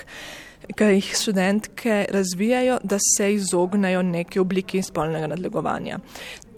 ki 0.78 0.84
jih 0.96 1.14
študentke 1.18 2.06
razvijajo, 2.14 2.78
da 2.84 2.98
se 3.18 3.34
izognejo 3.34 4.02
neki 4.02 4.40
obliki 4.40 4.82
spolnega 4.82 5.28
nadlegovanja. 5.28 6.00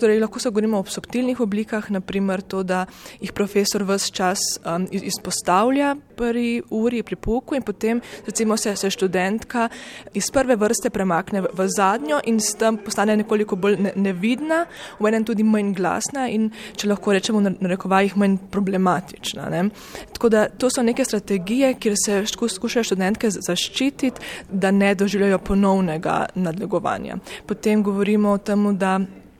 Torej, 0.03 0.19
lahko 0.19 0.39
se 0.39 0.49
govorimo 0.49 0.79
o 0.79 0.83
subtilnih 0.83 1.39
oblikah, 1.39 1.91
naprimer 1.91 2.41
to, 2.41 2.63
da 2.63 2.85
jih 3.21 3.31
profesor 3.31 3.85
vse 3.87 4.11
čas 4.11 4.39
um, 4.65 4.87
izpostavlja 4.91 5.95
pri 6.17 6.61
uri, 6.69 6.99
pri 7.03 7.15
pouku 7.15 7.55
in 7.55 7.63
potem 7.63 8.01
recimo 8.25 8.57
se, 8.57 8.75
se 8.75 8.89
študentka 8.89 9.69
iz 10.13 10.27
prve 10.31 10.57
vrste 10.59 10.89
premakne 10.89 11.45
v, 11.45 11.53
v 11.55 11.67
zadnjo 11.77 12.19
in 12.27 12.41
s 12.43 12.59
tem 12.59 12.77
postane 12.77 13.15
nekoliko 13.15 13.55
bolj 13.55 13.79
ne, 13.79 13.93
nevidna, 13.95 14.65
v 14.99 15.07
enem 15.07 15.23
tudi 15.23 15.47
manj 15.47 15.71
glasna 15.79 16.27
in 16.27 16.51
če 16.75 16.91
lahko 16.91 17.15
rečemo 17.15 17.39
na 17.39 17.55
rekovajih 17.71 18.19
manj 18.19 18.37
problematična. 18.51 19.47
Ne. 19.55 19.69
Tako 20.11 20.35
da 20.35 20.45
to 20.51 20.67
so 20.67 20.83
neke 20.83 21.07
strategije, 21.07 21.77
kjer 21.79 21.95
se 22.05 22.21
skušajo 22.27 22.91
študentke 22.91 23.31
zaščititi, 23.31 24.19
da 24.51 24.75
ne 24.75 24.95
doživljajo 24.99 25.39
ponovnega 25.39 26.25
nadlegovanja. 26.35 27.21
Potem 27.47 27.83
govorimo 27.83 28.35
o 28.35 28.43
tem, 28.43 28.73
da 28.77 28.97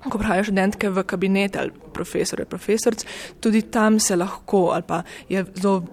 ko 0.10 0.18
pravijo 0.18 0.49
študentke 0.49 0.89
v 0.89 1.04
kabinet 1.04 1.56
ali 1.56 1.72
profesor 1.94 2.39
ali 2.41 2.50
profesoric, 2.50 3.06
tudi 3.39 3.62
tam 3.62 4.00
se 4.00 4.16
lahko 4.16 4.70
ali 4.74 4.84
pa 4.88 5.04
je 5.30 5.46
zelo 5.56 5.84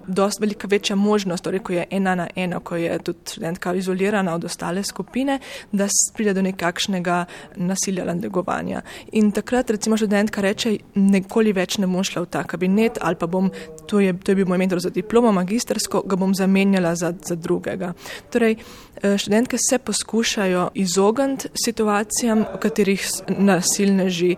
velika 0.41 0.69
večja 0.71 0.97
možnost, 0.97 1.45
torej 1.45 1.61
ko 1.61 1.73
je 1.73 1.87
ena 1.91 2.15
na 2.15 2.29
eno, 2.37 2.61
ko 2.61 2.77
je 2.77 2.99
tudi 2.99 3.19
študentka 3.31 3.75
izolirana 3.75 4.35
od 4.35 4.45
ostale 4.45 4.83
skupine, 4.85 5.39
da 5.73 5.89
pride 6.15 6.35
do 6.35 6.43
nekakšnega 6.43 7.25
nasilja 7.57 8.05
ali 8.07 8.21
negovanja. 8.21 8.83
In 9.13 9.33
takrat 9.33 9.71
recimo 9.71 9.97
študentka 9.97 10.41
reče, 10.41 10.77
nikoli 10.95 11.53
več 11.53 11.79
ne 11.79 11.87
bom 11.87 12.05
šla 12.05 12.23
v 12.23 12.31
ta 12.31 12.45
kabinet 12.45 12.99
ali 13.01 13.17
pa 13.17 13.27
bom, 13.27 13.51
to 13.87 14.01
je, 14.01 14.15
to 14.19 14.33
je 14.33 14.37
bil 14.37 14.49
moj 14.49 14.59
mentor 14.59 14.81
za 14.81 14.91
diplomo 14.91 15.33
magistersko, 15.33 16.03
ga 16.07 16.17
bom 16.17 16.35
zamenjala 16.35 16.95
za, 16.95 17.13
za 17.27 17.35
drugega. 17.35 17.93
Torej, 18.33 18.57
eh, 19.03 19.19
študentke 19.19 19.59
se 19.59 19.79
poskušajo 19.79 20.71
izogniti 20.75 21.49
situacijam, 21.65 22.45
v 22.55 22.59
katerih 22.61 23.07
nasilneži 23.39 24.37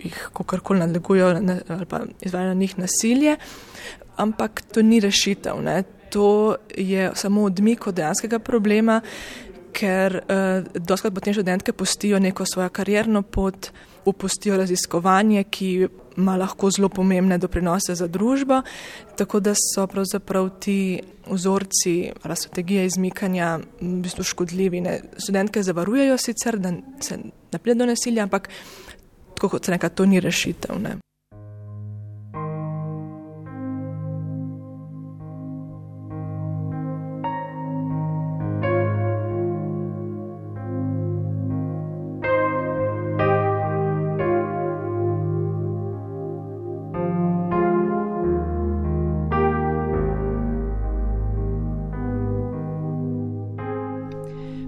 jih 0.00 0.28
kakorkoli 0.32 0.80
nadlegujejo 0.80 1.28
ali 1.68 1.86
pa 1.86 2.00
izvajajo 2.20 2.54
na 2.54 2.60
njih 2.60 2.78
nasilje, 2.78 3.36
ampak 4.16 4.62
to 4.72 4.82
ni 4.82 5.00
rešitev. 5.00 5.62
Ne. 5.62 5.82
To 6.10 6.56
je 6.76 7.10
samo 7.14 7.42
odmik 7.42 7.86
od 7.86 7.94
dejanskega 7.94 8.38
problema, 8.38 9.00
ker 9.72 10.16
eh, 10.16 10.62
doskrat 10.74 11.14
potem 11.14 11.34
študentke 11.34 11.72
pustijo 11.72 12.18
neko 12.18 12.46
svojo 12.46 12.68
karjerno 12.68 13.22
pot, 13.22 13.70
upustijo 14.06 14.56
raziskovanje, 14.56 15.44
ki 15.44 15.88
ima 16.16 16.36
lahko 16.36 16.70
zelo 16.70 16.88
pomembne 16.88 17.38
doprinose 17.38 17.94
za 17.94 18.06
družbo, 18.06 18.62
tako 19.16 19.40
da 19.40 19.54
so 19.58 19.86
pravzaprav 19.86 20.48
ti 20.60 21.00
vzorci 21.26 22.12
strategije 22.34 22.86
izmikanja 22.86 23.58
v 23.80 23.96
bistvu 24.02 24.24
škodljivi. 24.24 24.80
Ne. 24.80 25.00
Študentke 25.18 25.62
zavarujejo 25.62 26.18
sicer, 26.18 26.58
da 26.58 26.72
se 27.00 27.18
ne 27.52 27.58
pride 27.58 27.78
do 27.78 27.86
nasilja, 27.86 28.22
ampak 28.22 28.48
tako 29.36 29.48
kot 29.48 29.64
se 29.64 29.70
neka, 29.70 29.88
to 29.88 30.06
ni 30.06 30.20
rešitev. 30.20 30.80
Ne. 30.80 30.96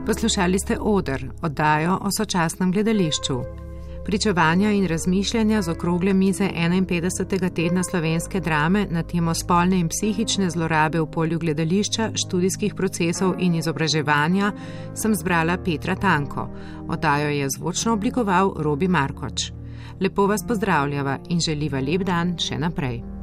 Poslušali 0.06 0.58
ste 0.58 0.76
Odr, 0.80 1.24
oddajo 1.42 1.98
o 2.02 2.10
sočasnem 2.10 2.72
gledališču. 2.72 3.67
Pričevanja 4.09 4.70
in 4.70 4.86
razmišljanja 4.86 5.62
z 5.62 5.70
okrogle 5.70 6.14
mize 6.14 6.50
51. 6.56 7.54
tedna 7.54 7.82
slovenske 7.84 8.40
drame 8.40 8.86
na 8.90 9.02
temo 9.02 9.34
spolne 9.34 9.78
in 9.78 9.88
psihične 9.88 10.50
zlorabe 10.50 11.00
v 11.00 11.06
polju 11.06 11.38
gledališča, 11.38 12.11
študijskih 12.14 12.74
procesov 12.74 13.34
in 13.38 13.54
izobraževanja 13.54 14.52
sem 14.94 15.14
zbrala 15.14 15.59
Petra 15.64 15.96
Tanko. 15.96 16.48
Oddajo 16.88 17.28
je 17.28 17.50
zvočno 17.59 17.92
oblikoval 17.92 18.54
Robi 18.56 18.88
Markoč. 18.88 19.52
Lepo 20.00 20.26
vas 20.26 20.46
pozdravljava 20.48 21.18
in 21.28 21.40
želiva 21.40 21.80
lep 21.80 22.02
dan 22.02 22.38
še 22.38 22.59
naprej. 22.59 23.17